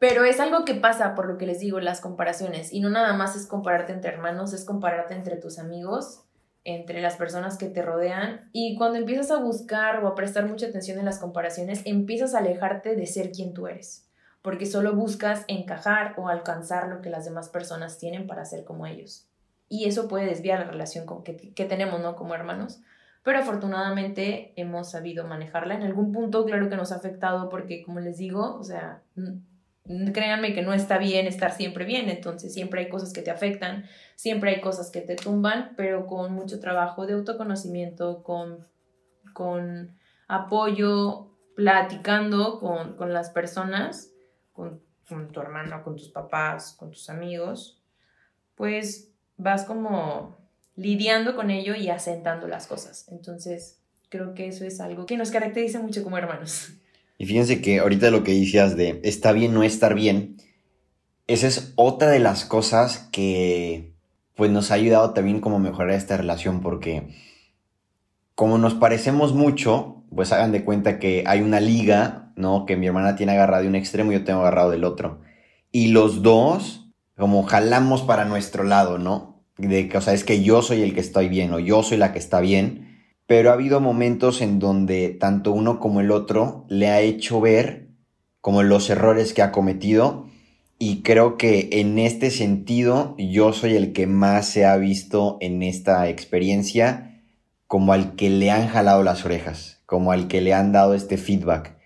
Pero 0.00 0.24
es 0.24 0.40
algo 0.40 0.64
que 0.64 0.74
pasa, 0.74 1.14
por 1.14 1.28
lo 1.28 1.38
que 1.38 1.46
les 1.46 1.60
digo, 1.60 1.78
las 1.78 2.00
comparaciones. 2.00 2.72
Y 2.72 2.80
no 2.80 2.90
nada 2.90 3.12
más 3.12 3.36
es 3.36 3.46
compararte 3.46 3.92
entre 3.92 4.10
hermanos, 4.10 4.52
es 4.52 4.64
compararte 4.64 5.14
entre 5.14 5.36
tus 5.36 5.60
amigos 5.60 6.23
entre 6.64 7.02
las 7.02 7.16
personas 7.16 7.58
que 7.58 7.68
te 7.68 7.82
rodean 7.82 8.48
y 8.52 8.76
cuando 8.76 8.98
empiezas 8.98 9.30
a 9.30 9.38
buscar 9.38 10.02
o 10.02 10.08
a 10.08 10.14
prestar 10.14 10.46
mucha 10.46 10.66
atención 10.66 10.98
en 10.98 11.04
las 11.04 11.18
comparaciones, 11.18 11.82
empiezas 11.84 12.34
a 12.34 12.38
alejarte 12.38 12.96
de 12.96 13.06
ser 13.06 13.32
quien 13.32 13.52
tú 13.54 13.66
eres. 13.66 14.08
porque 14.44 14.66
solo 14.66 14.94
buscas 14.94 15.44
encajar 15.48 16.12
o 16.18 16.28
alcanzar 16.28 16.88
lo 16.88 17.00
que 17.00 17.08
las 17.08 17.24
demás 17.24 17.48
personas 17.48 17.96
tienen 17.96 18.26
para 18.26 18.44
ser 18.44 18.64
como 18.64 18.86
ellos. 18.86 19.26
Y 19.70 19.86
eso 19.86 20.06
puede 20.06 20.26
desviar 20.26 20.58
la 20.58 20.70
relación 20.70 21.06
con 21.06 21.24
que, 21.24 21.54
que 21.54 21.64
tenemos, 21.64 22.02
¿no? 22.02 22.14
Como 22.14 22.34
hermanos. 22.34 22.82
Pero 23.22 23.38
afortunadamente 23.38 24.52
hemos 24.56 24.90
sabido 24.90 25.26
manejarla. 25.26 25.76
En 25.76 25.82
algún 25.82 26.12
punto, 26.12 26.44
claro 26.44 26.68
que 26.68 26.76
nos 26.76 26.92
ha 26.92 26.96
afectado 26.96 27.48
porque, 27.48 27.82
como 27.82 28.00
les 28.00 28.18
digo, 28.18 28.56
o 28.56 28.62
sea, 28.62 29.00
créanme 30.12 30.54
que 30.54 30.62
no 30.62 30.72
está 30.72 30.98
bien 30.98 31.26
estar 31.26 31.52
siempre 31.52 31.84
bien, 31.84 32.08
entonces 32.08 32.54
siempre 32.54 32.80
hay 32.80 32.88
cosas 32.88 33.12
que 33.12 33.22
te 33.22 33.30
afectan, 33.30 33.84
siempre 34.16 34.50
hay 34.50 34.60
cosas 34.60 34.90
que 34.90 35.02
te 35.02 35.14
tumban, 35.16 35.74
pero 35.76 36.06
con 36.06 36.32
mucho 36.32 36.58
trabajo 36.58 37.06
de 37.06 37.14
autoconocimiento, 37.14 38.22
con, 38.22 38.66
con 39.34 39.94
apoyo, 40.26 41.30
platicando 41.54 42.58
con, 42.60 42.96
con 42.96 43.12
las 43.12 43.30
personas, 43.30 44.10
con, 44.52 44.80
con, 45.08 45.30
tu 45.30 45.40
hermano, 45.40 45.82
con 45.84 45.96
tus 45.96 46.08
papás, 46.08 46.74
con 46.78 46.90
tus 46.90 47.10
amigos, 47.10 47.82
pues 48.54 49.12
vas 49.36 49.64
como 49.64 50.38
lidiando 50.76 51.36
con 51.36 51.50
ello 51.50 51.74
y 51.74 51.90
asentando 51.90 52.48
las 52.48 52.66
cosas. 52.66 53.06
Entonces, 53.08 53.82
creo 54.08 54.34
que 54.34 54.48
eso 54.48 54.64
es 54.64 54.80
algo 54.80 55.04
que 55.04 55.18
nos 55.18 55.30
caracteriza 55.30 55.80
mucho 55.80 56.02
como 56.02 56.16
hermanos. 56.16 56.72
Y 57.18 57.26
fíjense 57.26 57.60
que 57.60 57.78
ahorita 57.78 58.10
lo 58.10 58.24
que 58.24 58.34
decías 58.34 58.76
de 58.76 59.00
está 59.04 59.32
bien 59.32 59.54
no 59.54 59.62
estar 59.62 59.94
bien, 59.94 60.36
esa 61.26 61.46
es 61.46 61.72
otra 61.76 62.10
de 62.10 62.18
las 62.18 62.44
cosas 62.44 63.08
que 63.12 63.94
pues 64.34 64.50
nos 64.50 64.70
ha 64.70 64.74
ayudado 64.74 65.12
también 65.12 65.40
como 65.40 65.58
mejorar 65.58 65.94
esta 65.94 66.16
relación 66.16 66.60
porque 66.60 67.08
como 68.34 68.58
nos 68.58 68.74
parecemos 68.74 69.32
mucho, 69.32 70.02
pues 70.14 70.32
hagan 70.32 70.52
de 70.52 70.64
cuenta 70.64 70.98
que 70.98 71.22
hay 71.26 71.40
una 71.40 71.60
liga, 71.60 72.32
¿no? 72.36 72.66
Que 72.66 72.76
mi 72.76 72.88
hermana 72.88 73.14
tiene 73.14 73.32
agarrado 73.32 73.62
de 73.62 73.68
un 73.68 73.76
extremo 73.76 74.10
y 74.10 74.16
yo 74.16 74.24
tengo 74.24 74.40
agarrado 74.40 74.70
del 74.70 74.84
otro. 74.84 75.20
Y 75.70 75.88
los 75.88 76.22
dos 76.22 76.84
como 77.16 77.44
jalamos 77.44 78.02
para 78.02 78.24
nuestro 78.24 78.64
lado, 78.64 78.98
¿no? 78.98 79.44
De 79.56 79.88
que, 79.88 79.98
o 79.98 80.00
sea, 80.00 80.14
es 80.14 80.24
que 80.24 80.42
yo 80.42 80.62
soy 80.62 80.82
el 80.82 80.94
que 80.94 81.00
estoy 81.00 81.28
bien 81.28 81.52
o 81.52 81.60
yo 81.60 81.82
soy 81.82 81.96
la 81.96 82.12
que 82.12 82.18
está 82.18 82.40
bien 82.40 82.83
pero 83.26 83.50
ha 83.50 83.54
habido 83.54 83.80
momentos 83.80 84.42
en 84.42 84.58
donde 84.58 85.08
tanto 85.08 85.52
uno 85.52 85.80
como 85.80 86.00
el 86.00 86.10
otro 86.10 86.66
le 86.68 86.88
ha 86.88 87.00
hecho 87.00 87.40
ver 87.40 87.88
como 88.40 88.62
los 88.62 88.90
errores 88.90 89.32
que 89.32 89.42
ha 89.42 89.52
cometido 89.52 90.26
y 90.78 91.02
creo 91.02 91.38
que 91.38 91.68
en 91.72 91.98
este 91.98 92.30
sentido 92.30 93.14
yo 93.18 93.52
soy 93.52 93.74
el 93.74 93.92
que 93.92 94.06
más 94.06 94.46
se 94.46 94.66
ha 94.66 94.76
visto 94.76 95.38
en 95.40 95.62
esta 95.62 96.08
experiencia 96.08 97.22
como 97.66 97.92
al 97.92 98.16
que 98.16 98.28
le 98.28 98.50
han 98.50 98.68
jalado 98.68 99.02
las 99.02 99.24
orejas, 99.24 99.80
como 99.86 100.12
al 100.12 100.28
que 100.28 100.42
le 100.42 100.52
han 100.52 100.72
dado 100.72 100.94
este 100.94 101.16
feedback. 101.16 101.78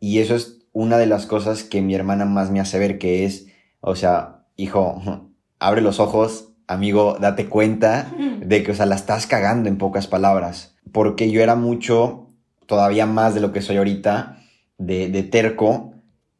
Y 0.00 0.20
eso 0.20 0.34
es 0.34 0.66
una 0.72 0.96
de 0.96 1.06
las 1.06 1.26
cosas 1.26 1.64
que 1.64 1.82
mi 1.82 1.94
hermana 1.94 2.24
más 2.24 2.50
me 2.50 2.60
hace 2.60 2.78
ver 2.78 2.98
que 2.98 3.26
es, 3.26 3.46
o 3.80 3.94
sea, 3.94 4.46
hijo, 4.56 5.02
abre 5.58 5.82
los 5.82 6.00
ojos, 6.00 6.54
amigo, 6.66 7.18
date 7.20 7.48
cuenta 7.48 8.10
de 8.40 8.62
que, 8.62 8.72
o 8.72 8.74
sea, 8.74 8.86
la 8.86 8.94
estás 8.94 9.26
cagando 9.26 9.68
en 9.68 9.76
pocas 9.76 10.06
palabras 10.06 10.75
porque 10.96 11.30
yo 11.30 11.42
era 11.42 11.56
mucho, 11.56 12.28
todavía 12.64 13.04
más 13.04 13.34
de 13.34 13.42
lo 13.42 13.52
que 13.52 13.60
soy 13.60 13.76
ahorita, 13.76 14.38
de, 14.78 15.10
de 15.10 15.22
terco, 15.24 15.92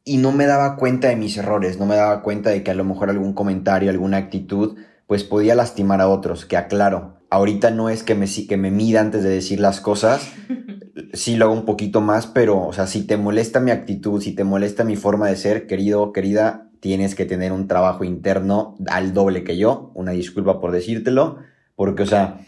y 0.03 0.17
no 0.17 0.31
me 0.31 0.47
daba 0.47 0.77
cuenta 0.77 1.09
de 1.09 1.15
mis 1.15 1.37
errores, 1.37 1.77
no 1.77 1.85
me 1.85 1.95
daba 1.95 2.23
cuenta 2.23 2.49
de 2.49 2.63
que 2.63 2.71
a 2.71 2.73
lo 2.73 2.83
mejor 2.83 3.11
algún 3.11 3.33
comentario, 3.33 3.91
alguna 3.91 4.17
actitud, 4.17 4.75
pues 5.05 5.23
podía 5.23 5.53
lastimar 5.53 6.01
a 6.01 6.09
otros, 6.09 6.47
que 6.47 6.57
aclaro, 6.57 7.19
ahorita 7.29 7.69
no 7.69 7.89
es 7.89 8.01
que 8.01 8.15
me, 8.15 8.25
que 8.25 8.57
me 8.57 8.71
mida 8.71 8.99
antes 8.99 9.21
de 9.21 9.29
decir 9.29 9.59
las 9.59 9.79
cosas, 9.79 10.27
sí 11.13 11.35
lo 11.35 11.45
hago 11.45 11.53
un 11.53 11.65
poquito 11.65 12.01
más, 12.01 12.25
pero, 12.25 12.65
o 12.65 12.73
sea, 12.73 12.87
si 12.87 13.05
te 13.05 13.15
molesta 13.15 13.59
mi 13.59 13.69
actitud, 13.69 14.23
si 14.23 14.33
te 14.33 14.43
molesta 14.43 14.83
mi 14.83 14.95
forma 14.95 15.27
de 15.27 15.35
ser, 15.35 15.67
querido, 15.67 16.11
querida, 16.11 16.71
tienes 16.79 17.13
que 17.13 17.25
tener 17.25 17.51
un 17.51 17.67
trabajo 17.67 18.03
interno 18.03 18.75
al 18.89 19.13
doble 19.13 19.43
que 19.43 19.55
yo, 19.55 19.91
una 19.93 20.13
disculpa 20.13 20.59
por 20.59 20.71
decírtelo, 20.71 21.37
porque, 21.75 22.01
o 22.01 22.07
sea, 22.07 22.39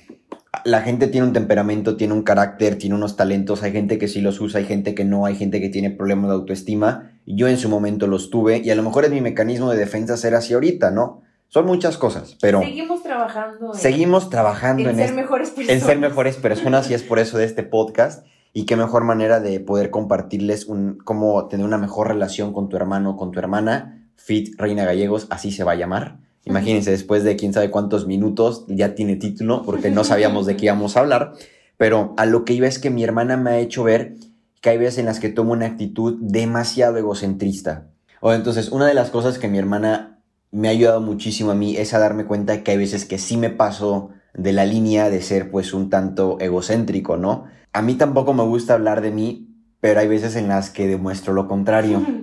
la 0.66 0.82
gente 0.82 1.08
tiene 1.08 1.28
un 1.28 1.34
temperamento, 1.34 1.96
tiene 1.96 2.14
un 2.14 2.24
carácter, 2.24 2.78
tiene 2.78 2.96
unos 2.96 3.16
talentos, 3.16 3.64
hay 3.64 3.72
gente 3.72 3.98
que 3.98 4.08
sí 4.08 4.22
los 4.22 4.42
usa, 4.42 4.60
hay 4.60 4.66
gente 4.66 4.96
que 4.96 5.06
no, 5.06 5.26
hay 5.26 5.36
gente 5.36 5.62
que 5.62 5.70
tiene 5.70 5.92
problemas 5.92 6.30
de 6.30 6.36
autoestima. 6.36 7.12
Yo 7.26 7.48
en 7.48 7.58
su 7.58 7.70
momento 7.70 8.08
los 8.08 8.30
tuve 8.30 8.62
y 8.64 8.70
a 8.72 8.76
lo 8.76 8.84
mejor 8.84 9.06
es 9.06 9.12
mi 9.12 9.22
mecanismo 9.22 9.72
de 9.72 9.78
defensa 9.78 10.18
ser 10.18 10.36
así 10.36 10.54
ahorita, 10.54 10.92
¿no? 10.92 11.22
Son 11.48 11.66
muchas 11.66 11.98
cosas, 11.98 12.38
pero... 12.42 12.62
Seguimos 12.62 13.02
trabajando. 13.02 13.74
En, 13.74 13.80
seguimos 13.80 14.30
trabajando 14.30 14.90
en, 14.90 14.96
ser 14.98 15.14
mejores 15.14 15.50
personas. 15.50 15.82
En 15.82 15.88
ser 15.88 15.98
mejores 16.00 16.36
personas 16.38 16.92
y 16.92 16.94
es 16.94 17.04
por 17.04 17.20
eso 17.20 17.38
de 17.38 17.46
este 17.46 17.64
podcast. 17.64 18.26
Y 18.52 18.66
qué 18.66 18.76
mejor 18.76 19.04
manera 19.04 19.40
de 19.40 19.60
poder 19.60 19.92
compartirles 19.92 20.66
un, 20.66 20.98
cómo 21.04 21.48
tener 21.48 21.66
una 21.66 21.78
mejor 21.78 22.08
relación 22.08 22.54
con 22.54 22.70
tu 22.70 22.78
hermano, 22.78 23.16
con 23.16 23.32
tu 23.32 23.40
hermana. 23.40 24.10
Fit 24.16 24.60
Reina 24.60 24.86
Gallegos, 24.86 25.28
así 25.30 25.52
se 25.52 25.64
va 25.64 25.74
a 25.74 25.76
llamar. 25.76 26.18
Imagínense, 26.50 26.92
después 26.92 27.24
de 27.24 27.36
quién 27.36 27.54
sabe 27.54 27.70
cuántos 27.70 28.08
minutos 28.08 28.66
ya 28.68 28.96
tiene 28.96 29.16
título 29.16 29.64
porque 29.64 29.92
no 29.92 30.04
sabíamos 30.04 30.46
de 30.46 30.58
qué 30.58 30.66
íbamos 30.66 30.98
a 30.98 31.02
hablar. 31.02 31.34
Pero 31.78 32.14
a 32.18 32.26
lo 32.26 32.44
que 32.44 32.54
iba 32.54 32.68
es 32.68 32.80
que 32.80 32.90
mi 32.90 33.04
hermana 33.04 33.38
me 33.38 33.52
ha 33.52 33.60
hecho 33.60 33.84
ver 33.84 34.16
que 34.62 34.72
hay 34.72 34.78
veces 34.78 34.98
en 34.98 35.06
las 35.06 35.20
que 35.20 35.30
tomo 35.30 35.54
una 35.54 35.68
actitud 35.68 36.18
demasiado 36.20 36.98
egocentrista. 36.98 37.88
O 38.20 38.34
entonces, 38.34 38.70
una 38.70 38.86
de 38.86 38.94
las 38.94 39.12
cosas 39.12 39.38
que 39.38 39.48
mi 39.48 39.58
hermana 39.58 40.20
me 40.52 40.68
ha 40.68 40.72
ayudado 40.72 41.00
muchísimo 41.00 41.52
a 41.52 41.56
mí 41.56 41.78
es 41.78 41.94
a 41.94 42.00
darme 42.00 42.26
cuenta 42.26 42.64
que 42.64 42.72
hay 42.72 42.78
veces 42.78 43.06
que 43.06 43.18
sí 43.18 43.38
me 43.38 43.50
paso 43.50 44.10
de 44.34 44.52
la 44.52 44.66
línea 44.66 45.10
de 45.10 45.22
ser 45.22 45.52
pues 45.52 45.74
un 45.74 45.90
tanto 45.90 46.38
egocéntrico, 46.40 47.18
¿no? 47.18 47.46
A 47.72 47.82
mí 47.82 47.96
tampoco 47.96 48.34
me 48.34 48.44
gusta 48.44 48.74
hablar 48.74 49.02
de 49.02 49.12
mí, 49.12 49.48
pero 49.80 50.00
hay 50.00 50.08
veces 50.08 50.36
en 50.36 50.48
las 50.48 50.70
que 50.70 50.88
demuestro 50.88 51.34
lo 51.34 51.48
contrario. 51.48 52.06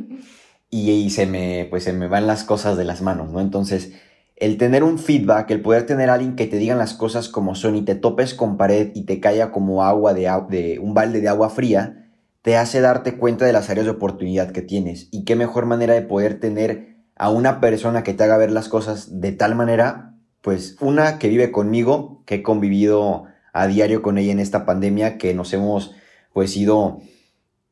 Y, 0.68 0.90
y 0.90 1.10
se 1.10 1.26
me 1.26 1.68
pues 1.70 1.84
se 1.84 1.92
me 1.92 2.08
van 2.08 2.26
las 2.26 2.42
cosas 2.42 2.76
de 2.76 2.84
las 2.84 3.00
manos, 3.00 3.30
¿no? 3.30 3.40
Entonces, 3.40 3.92
el 4.36 4.58
tener 4.58 4.84
un 4.84 4.98
feedback, 4.98 5.50
el 5.50 5.62
poder 5.62 5.86
tener 5.86 6.10
a 6.10 6.14
alguien 6.14 6.36
que 6.36 6.46
te 6.46 6.58
digan 6.58 6.78
las 6.78 6.92
cosas 6.92 7.28
como 7.28 7.54
son 7.54 7.74
y 7.74 7.82
te 7.82 7.94
topes 7.94 8.34
con 8.34 8.58
pared 8.58 8.90
y 8.94 9.04
te 9.04 9.18
caiga 9.18 9.50
como 9.50 9.82
agua 9.82 10.12
de, 10.12 10.30
de 10.50 10.78
un 10.78 10.92
balde 10.92 11.22
de 11.22 11.28
agua 11.28 11.48
fría, 11.48 12.10
te 12.42 12.56
hace 12.56 12.80
darte 12.80 13.16
cuenta 13.16 13.46
de 13.46 13.54
las 13.54 13.70
áreas 13.70 13.86
de 13.86 13.92
oportunidad 13.92 14.52
que 14.52 14.62
tienes. 14.62 15.08
Y 15.10 15.24
qué 15.24 15.36
mejor 15.36 15.64
manera 15.64 15.94
de 15.94 16.02
poder 16.02 16.38
tener 16.38 16.96
a 17.16 17.30
una 17.30 17.60
persona 17.60 18.02
que 18.02 18.12
te 18.12 18.24
haga 18.24 18.36
ver 18.36 18.52
las 18.52 18.68
cosas 18.68 19.20
de 19.20 19.32
tal 19.32 19.54
manera, 19.54 20.14
pues 20.42 20.76
una 20.80 21.18
que 21.18 21.28
vive 21.28 21.50
conmigo, 21.50 22.22
que 22.26 22.36
he 22.36 22.42
convivido 22.42 23.24
a 23.54 23.66
diario 23.66 24.02
con 24.02 24.18
ella 24.18 24.32
en 24.32 24.38
esta 24.38 24.66
pandemia, 24.66 25.16
que 25.16 25.32
nos 25.32 25.52
hemos 25.54 25.94
pues 26.34 26.54
ido 26.58 27.00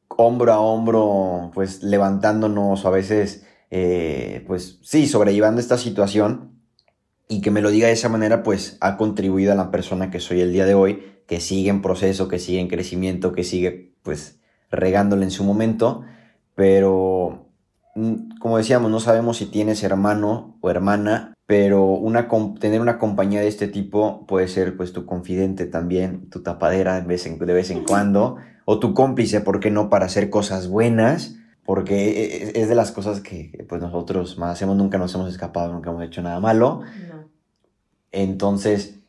hombro 0.08 0.52
a 0.52 0.60
hombro, 0.60 1.50
pues 1.52 1.82
levantándonos 1.82 2.86
a 2.86 2.90
veces, 2.90 3.44
eh, 3.70 4.42
pues 4.46 4.78
sí, 4.82 5.06
sobrellevando 5.06 5.60
esta 5.60 5.76
situación 5.76 6.53
y 7.28 7.40
que 7.40 7.50
me 7.50 7.62
lo 7.62 7.70
diga 7.70 7.88
de 7.88 7.94
esa 7.94 8.08
manera, 8.08 8.42
pues 8.42 8.76
ha 8.80 8.96
contribuido 8.96 9.52
a 9.52 9.56
la 9.56 9.70
persona 9.70 10.10
que 10.10 10.20
soy 10.20 10.40
el 10.40 10.52
día 10.52 10.66
de 10.66 10.74
hoy, 10.74 11.02
que 11.26 11.40
sigue 11.40 11.70
en 11.70 11.82
proceso, 11.82 12.28
que 12.28 12.38
sigue 12.38 12.60
en 12.60 12.68
crecimiento, 12.68 13.32
que 13.32 13.44
sigue 13.44 13.94
pues 14.02 14.40
regándole 14.70 15.24
en 15.24 15.30
su 15.30 15.44
momento, 15.44 16.02
pero 16.54 17.48
mm, 17.94 18.38
como 18.38 18.58
decíamos, 18.58 18.90
no 18.90 19.00
sabemos 19.00 19.38
si 19.38 19.46
tienes 19.46 19.82
hermano 19.82 20.58
o 20.60 20.70
hermana, 20.70 21.34
pero 21.46 21.86
una, 21.86 22.28
tener 22.58 22.80
una 22.80 22.98
compañía 22.98 23.40
de 23.40 23.48
este 23.48 23.68
tipo 23.68 24.26
puede 24.26 24.48
ser 24.48 24.76
pues 24.76 24.92
tu 24.92 25.06
confidente 25.06 25.66
también, 25.66 26.28
tu 26.30 26.42
tapadera 26.42 27.00
de 27.00 27.06
vez 27.06 27.26
en, 27.26 27.38
de 27.38 27.52
vez 27.52 27.70
en 27.70 27.84
cuando, 27.84 28.36
o 28.64 28.78
tu 28.78 28.94
cómplice, 28.94 29.40
¿por 29.40 29.60
qué 29.60 29.70
no? 29.70 29.90
Para 29.90 30.06
hacer 30.06 30.30
cosas 30.30 30.68
buenas, 30.68 31.36
porque 31.64 32.10
e, 32.10 32.48
e, 32.48 32.60
es 32.62 32.68
de 32.68 32.74
las 32.74 32.92
cosas 32.92 33.20
que 33.20 33.64
pues 33.68 33.80
nosotros 33.80 34.38
más 34.38 34.52
hacemos, 34.52 34.76
nunca 34.76 34.98
nos 34.98 35.14
hemos 35.14 35.28
escapado, 35.30 35.72
nunca 35.72 35.90
hemos 35.90 36.02
hecho 36.02 36.22
nada 36.22 36.40
malo. 36.40 36.82
Entonces... 38.14 39.00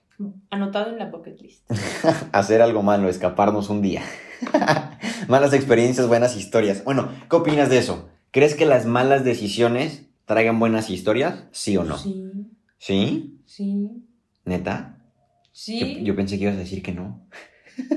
Anotado 0.49 0.91
en 0.91 0.97
la 0.97 1.05
bucket 1.05 1.39
list. 1.41 1.69
hacer 2.31 2.61
algo 2.61 2.81
malo, 2.81 3.07
escaparnos 3.07 3.69
un 3.69 3.81
día. 3.81 4.01
malas 5.27 5.53
experiencias, 5.53 6.07
buenas 6.07 6.35
historias. 6.35 6.83
Bueno, 6.83 7.09
¿qué 7.29 7.35
opinas 7.35 7.69
de 7.69 7.77
eso? 7.77 8.09
¿Crees 8.31 8.55
que 8.55 8.65
las 8.65 8.85
malas 8.85 9.23
decisiones 9.23 10.07
traigan 10.25 10.59
buenas 10.59 10.89
historias? 10.89 11.43
¿Sí 11.51 11.77
o 11.77 11.83
no? 11.83 11.97
Sí. 11.97 12.31
¿Sí? 12.79 13.39
Sí. 13.45 13.91
¿Neta? 14.45 14.97
Sí. 15.51 16.03
Yo, 16.03 16.15
pensé 16.15 16.37
que 16.37 16.45
ibas 16.45 16.55
a 16.55 16.59
decir 16.59 16.81
que 16.81 16.91
no. 16.91 17.27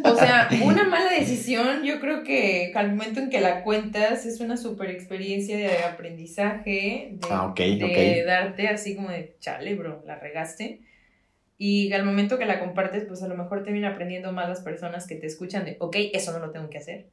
O 0.05 0.17
sea, 0.17 0.49
una 0.65 0.85
mala 0.85 1.13
decisión, 1.13 1.85
yo 1.85 2.01
creo 2.01 2.25
que 2.25 2.73
al 2.75 2.91
momento 2.91 3.21
en 3.21 3.31
que 3.31 3.41
la 3.41 3.63
cuentas 3.63 4.27
es 4.27 4.41
una 4.41 4.57
super 4.57 4.91
experiencia 4.91 5.57
de 5.57 5.79
aprendizaje, 5.85 7.13
de, 7.13 7.29
ah, 7.31 7.55
de 7.57 8.25
darte 8.27 8.69
así 8.69 8.97
como 8.97 9.11
de, 9.11 9.37
chale, 9.39 9.75
bro, 9.77 10.03
la 10.05 10.19
regaste. 10.19 10.81
Y 11.59 11.93
al 11.93 12.05
momento 12.05 12.39
que 12.39 12.47
la 12.47 12.61
compartes, 12.61 13.05
pues 13.05 13.23
a 13.23 13.29
lo 13.29 13.37
mejor 13.37 13.65
te 13.65 13.73
vienen 13.73 13.91
aprendiendo 13.91 14.33
más 14.33 14.49
las 14.49 14.61
personas 14.61 15.09
que 15.09 15.17
te 15.17 15.27
escuchan 15.27 15.65
de, 15.65 15.77
ok, 15.81 15.97
eso 16.13 16.33
no 16.33 16.39
lo 16.39 16.53
tengo 16.53 16.71
que 16.71 16.79
hacer. 16.79 17.09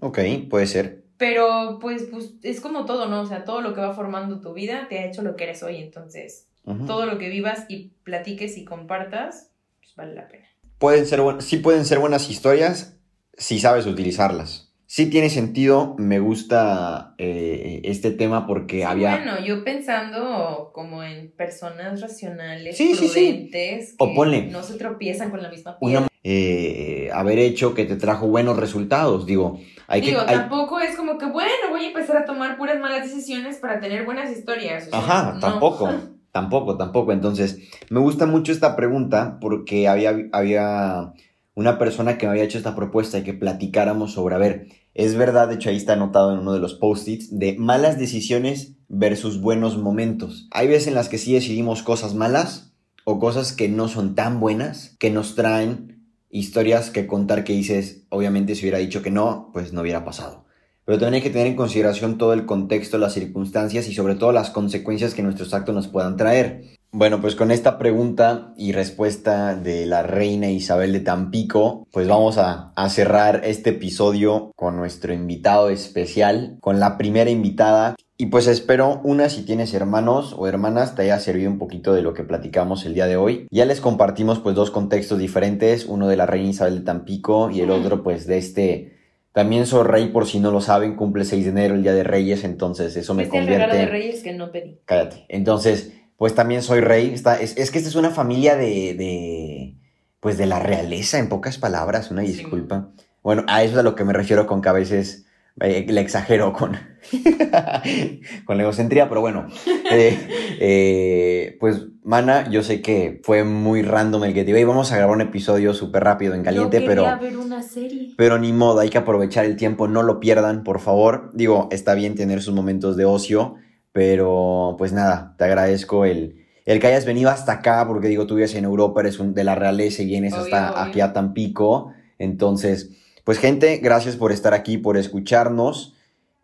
Ok, 0.00 0.20
puede 0.48 0.66
ser. 0.66 1.02
Pero 1.18 1.78
pues, 1.80 2.04
pues 2.04 2.34
es 2.42 2.60
como 2.60 2.84
todo, 2.84 3.08
¿no? 3.08 3.20
O 3.20 3.26
sea, 3.26 3.44
todo 3.44 3.60
lo 3.60 3.74
que 3.74 3.80
va 3.80 3.94
formando 3.94 4.40
tu 4.40 4.54
vida 4.54 4.86
te 4.88 5.00
ha 5.00 5.06
hecho 5.06 5.22
lo 5.22 5.36
que 5.36 5.44
eres 5.44 5.62
hoy. 5.62 5.76
Entonces, 5.76 6.46
todo 6.86 7.06
lo 7.06 7.18
que 7.18 7.28
vivas 7.28 7.66
y 7.68 7.90
platiques 8.04 8.56
y 8.56 8.64
compartas, 8.64 9.50
pues 9.80 9.94
vale 9.96 10.14
la 10.14 10.28
pena. 10.28 10.46
Pueden 10.78 11.06
ser, 11.06 11.20
sí 11.40 11.58
pueden 11.58 11.84
ser 11.84 11.98
buenas 11.98 12.30
historias 12.30 12.96
si 13.36 13.58
sabes 13.58 13.86
utilizarlas. 13.86 14.71
Sí 14.92 15.06
tiene 15.06 15.30
sentido, 15.30 15.94
me 15.98 16.18
gusta 16.20 17.14
eh, 17.16 17.80
este 17.84 18.10
tema 18.10 18.46
porque 18.46 18.84
había... 18.84 19.16
Bueno, 19.16 19.42
yo 19.42 19.64
pensando 19.64 20.70
como 20.74 21.02
en 21.02 21.32
personas 21.34 22.02
racionales, 22.02 22.76
Sí, 22.76 22.94
prudentes, 22.94 23.94
O 23.98 24.08
que 24.10 24.14
ponle. 24.14 24.42
no 24.50 24.62
se 24.62 24.76
tropiezan 24.76 25.30
con 25.30 25.42
la 25.42 25.48
misma 25.48 25.78
una, 25.80 26.00
piedra. 26.00 26.12
eh, 26.24 27.08
haber 27.14 27.38
hecho 27.38 27.72
que 27.74 27.86
te 27.86 27.96
trajo 27.96 28.26
buenos 28.26 28.58
resultados. 28.58 29.24
Digo, 29.24 29.60
hay 29.86 30.02
Digo, 30.02 30.26
que... 30.26 30.30
hay- 30.30 30.38
tampoco 30.40 30.78
es 30.78 30.94
como 30.94 31.16
que, 31.16 31.24
bueno, 31.24 31.70
voy 31.70 31.84
a 31.86 31.88
empezar 31.88 32.18
a 32.18 32.26
tomar 32.26 32.58
puras 32.58 32.78
malas 32.78 33.10
decisiones 33.10 33.56
para 33.56 33.80
tener 33.80 34.04
buenas 34.04 34.30
historias. 34.30 34.88
o 34.88 34.90
sea, 34.90 34.98
Ajá, 34.98 35.32
no. 35.32 35.40
tampoco, 35.40 35.88
tampoco, 36.32 36.76
tampoco. 36.76 37.12
Entonces, 37.12 37.60
me 37.88 37.98
gusta 38.00 38.26
mucho 38.26 38.52
esta 38.52 38.76
pregunta 38.76 39.38
porque 39.40 39.88
había, 39.88 40.14
había 40.32 41.14
una 41.54 41.78
persona 41.78 42.18
que 42.18 42.26
me 42.26 42.32
había 42.32 42.44
hecho 42.44 42.58
esta 42.58 42.74
propuesta 42.76 43.16
y 43.18 43.22
que 43.24 43.32
platicáramos 43.32 44.12
sobre, 44.12 44.34
a 44.34 44.38
ver, 44.38 44.66
es 44.94 45.16
verdad, 45.16 45.48
de 45.48 45.54
hecho 45.54 45.70
ahí 45.70 45.76
está 45.76 45.94
anotado 45.94 46.32
en 46.32 46.40
uno 46.40 46.52
de 46.52 46.60
los 46.60 46.74
post-its, 46.74 47.38
de 47.38 47.56
malas 47.56 47.98
decisiones 47.98 48.74
versus 48.88 49.40
buenos 49.40 49.78
momentos. 49.78 50.48
Hay 50.50 50.68
veces 50.68 50.88
en 50.88 50.94
las 50.94 51.08
que 51.08 51.18
sí 51.18 51.32
decidimos 51.32 51.82
cosas 51.82 52.14
malas 52.14 52.74
o 53.04 53.18
cosas 53.18 53.52
que 53.52 53.68
no 53.68 53.88
son 53.88 54.14
tan 54.14 54.38
buenas, 54.38 54.96
que 54.98 55.10
nos 55.10 55.34
traen 55.34 56.10
historias 56.28 56.90
que 56.90 57.06
contar 57.06 57.44
que 57.44 57.52
dices, 57.52 58.04
obviamente 58.10 58.54
si 58.54 58.62
hubiera 58.62 58.78
dicho 58.78 59.02
que 59.02 59.10
no, 59.10 59.50
pues 59.52 59.72
no 59.72 59.80
hubiera 59.80 60.04
pasado. 60.04 60.44
Pero 60.84 60.98
también 60.98 61.14
hay 61.14 61.22
que 61.22 61.30
tener 61.30 61.46
en 61.46 61.56
consideración 61.56 62.18
todo 62.18 62.32
el 62.32 62.44
contexto, 62.44 62.98
las 62.98 63.14
circunstancias 63.14 63.88
y 63.88 63.94
sobre 63.94 64.14
todo 64.14 64.32
las 64.32 64.50
consecuencias 64.50 65.14
que 65.14 65.22
nuestros 65.22 65.54
actos 65.54 65.74
nos 65.74 65.88
puedan 65.88 66.16
traer. 66.16 66.78
Bueno, 66.94 67.22
pues 67.22 67.36
con 67.36 67.50
esta 67.50 67.78
pregunta 67.78 68.52
y 68.54 68.72
respuesta 68.72 69.54
de 69.54 69.86
la 69.86 70.02
reina 70.02 70.50
Isabel 70.50 70.92
de 70.92 71.00
Tampico, 71.00 71.86
pues 71.90 72.06
vamos 72.06 72.36
a, 72.36 72.70
a 72.76 72.90
cerrar 72.90 73.40
este 73.44 73.70
episodio 73.70 74.52
con 74.56 74.76
nuestro 74.76 75.14
invitado 75.14 75.70
especial, 75.70 76.58
con 76.60 76.80
la 76.80 76.98
primera 76.98 77.30
invitada. 77.30 77.96
Y 78.18 78.26
pues 78.26 78.46
espero, 78.46 79.00
una, 79.04 79.30
si 79.30 79.46
tienes 79.46 79.72
hermanos 79.72 80.34
o 80.36 80.46
hermanas, 80.46 80.94
te 80.94 81.00
haya 81.02 81.18
servido 81.18 81.50
un 81.50 81.58
poquito 81.58 81.94
de 81.94 82.02
lo 82.02 82.12
que 82.12 82.24
platicamos 82.24 82.84
el 82.84 82.92
día 82.92 83.06
de 83.06 83.16
hoy. 83.16 83.46
Ya 83.50 83.64
les 83.64 83.80
compartimos 83.80 84.40
pues 84.40 84.54
dos 84.54 84.70
contextos 84.70 85.18
diferentes, 85.18 85.86
uno 85.86 86.08
de 86.08 86.16
la 86.18 86.26
reina 86.26 86.50
Isabel 86.50 86.80
de 86.80 86.84
Tampico 86.84 87.50
y 87.50 87.60
el 87.60 87.70
otro 87.70 88.02
pues 88.02 88.26
de 88.26 88.36
este... 88.36 88.98
También 89.32 89.64
soy 89.64 89.84
rey, 89.84 90.08
por 90.08 90.26
si 90.26 90.40
no 90.40 90.50
lo 90.50 90.60
saben, 90.60 90.94
cumple 90.94 91.24
6 91.24 91.46
de 91.46 91.50
enero, 91.52 91.74
el 91.74 91.82
Día 91.82 91.94
de 91.94 92.04
Reyes, 92.04 92.44
entonces 92.44 92.94
eso 92.98 93.14
me 93.14 93.22
Este 93.22 93.38
es 93.38 93.42
el 93.44 93.48
regalo 93.48 93.70
convierte... 93.70 93.86
de 93.86 93.98
Reyes 93.98 94.22
que 94.22 94.34
no 94.34 94.52
pedí. 94.52 94.78
Cállate. 94.84 95.24
Entonces, 95.30 95.94
pues 96.22 96.36
también 96.36 96.62
soy 96.62 96.78
rey. 96.78 97.10
Está, 97.12 97.40
es, 97.40 97.56
es 97.56 97.72
que 97.72 97.78
esta 97.78 97.90
es 97.90 97.96
una 97.96 98.10
familia 98.10 98.54
de, 98.54 98.94
de, 98.94 99.74
pues 100.20 100.38
de 100.38 100.46
la 100.46 100.60
realeza, 100.60 101.18
en 101.18 101.28
pocas 101.28 101.58
palabras, 101.58 102.12
una 102.12 102.22
Sí. 102.22 102.28
disculpa. 102.34 102.90
Bueno, 103.24 103.42
a 103.48 103.64
eso 103.64 103.72
es 103.72 103.78
a 103.80 103.82
lo 103.82 103.96
que 103.96 104.04
me 104.04 104.12
refiero 104.12 104.46
con 104.46 104.62
que 104.62 104.68
a 104.68 104.72
veces 104.72 105.26
eh, 105.60 105.84
le 105.88 106.00
exagero 106.00 106.52
con, 106.52 106.78
con 108.44 108.56
la 108.56 108.62
egocentría, 108.62 109.08
pero 109.08 109.20
bueno. 109.20 109.48
eh, 109.90 110.16
eh, 110.60 111.56
pues, 111.58 111.86
Mana, 112.04 112.48
yo 112.48 112.62
sé 112.62 112.82
que 112.82 113.20
fue 113.24 113.42
muy 113.42 113.82
random 113.82 114.22
el 114.22 114.32
que 114.32 114.44
te 114.44 114.50
iba 114.50 114.60
y 114.60 114.64
vamos 114.64 114.92
a 114.92 114.98
grabar 114.98 115.16
un 115.16 115.22
episodio 115.22 115.74
súper 115.74 116.04
rápido 116.04 116.34
en 116.34 116.44
caliente, 116.44 116.82
Yo 116.82 116.86
pero... 116.86 117.02
quería 117.02 117.16
ver 117.18 117.36
una 117.36 117.62
serie. 117.62 118.14
Pero 118.16 118.38
ni 118.38 118.52
modo, 118.52 118.78
hay 118.78 118.90
que 118.90 118.98
aprovechar 118.98 119.44
el 119.44 119.56
tiempo, 119.56 119.88
no 119.88 120.04
lo 120.04 120.20
pierdan, 120.20 120.62
por 120.62 120.78
favor. 120.78 121.32
Digo, 121.34 121.68
está 121.72 121.94
bien 121.94 122.14
tener 122.14 122.42
sus 122.42 122.54
momentos 122.54 122.96
de 122.96 123.06
ocio, 123.06 123.56
pero 123.92 124.74
pues 124.78 124.92
nada, 124.92 125.34
te 125.38 125.44
agradezco 125.44 126.04
el, 126.04 126.46
el 126.64 126.80
que 126.80 126.86
hayas 126.86 127.04
venido 127.04 127.30
hasta 127.30 127.52
acá, 127.52 127.86
porque 127.86 128.08
digo, 128.08 128.26
tú 128.26 128.36
vives 128.36 128.54
en 128.54 128.64
Europa, 128.64 129.00
eres 129.00 129.18
un, 129.20 129.34
de 129.34 129.44
la 129.44 129.54
realeza 129.54 130.02
y 130.02 130.06
vienes 130.06 130.32
Obvio, 130.32 130.44
hasta 130.44 130.72
obvio. 130.72 130.82
aquí 130.82 131.00
a 131.00 131.12
Tampico. 131.12 131.92
Entonces, 132.18 132.90
pues 133.24 133.38
gente, 133.38 133.78
gracias 133.78 134.16
por 134.16 134.32
estar 134.32 134.54
aquí, 134.54 134.78
por 134.78 134.96
escucharnos. 134.96 135.94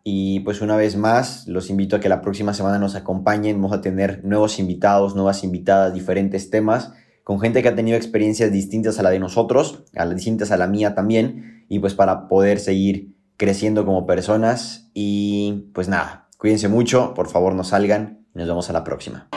Y 0.03 0.39
pues 0.41 0.61
una 0.61 0.75
vez 0.75 0.95
más, 0.95 1.47
los 1.47 1.69
invito 1.69 1.95
a 1.95 1.99
que 1.99 2.09
la 2.09 2.21
próxima 2.21 2.53
semana 2.53 2.79
nos 2.79 2.95
acompañen. 2.95 3.57
Vamos 3.57 3.77
a 3.77 3.81
tener 3.81 4.23
nuevos 4.23 4.59
invitados, 4.59 5.15
nuevas 5.15 5.43
invitadas, 5.43 5.93
diferentes 5.93 6.49
temas, 6.49 6.93
con 7.23 7.39
gente 7.39 7.61
que 7.61 7.67
ha 7.67 7.75
tenido 7.75 7.97
experiencias 7.97 8.51
distintas 8.51 8.97
a 8.97 9.03
la 9.03 9.09
de 9.09 9.19
nosotros, 9.19 9.83
a 9.95 10.05
las 10.05 10.15
distintas 10.15 10.51
a 10.51 10.57
la 10.57 10.67
mía 10.67 10.95
también, 10.95 11.65
y 11.69 11.79
pues 11.79 11.93
para 11.93 12.27
poder 12.27 12.59
seguir 12.59 13.15
creciendo 13.37 13.85
como 13.85 14.07
personas. 14.07 14.89
Y 14.93 15.69
pues 15.73 15.89
nada, 15.89 16.28
cuídense 16.39 16.69
mucho, 16.69 17.13
por 17.13 17.27
favor 17.27 17.53
no 17.53 17.65
salgan 17.65 18.25
y 18.33 18.39
nos 18.39 18.47
vemos 18.47 18.69
a 18.69 18.73
la 18.73 18.83
próxima. 18.85 19.27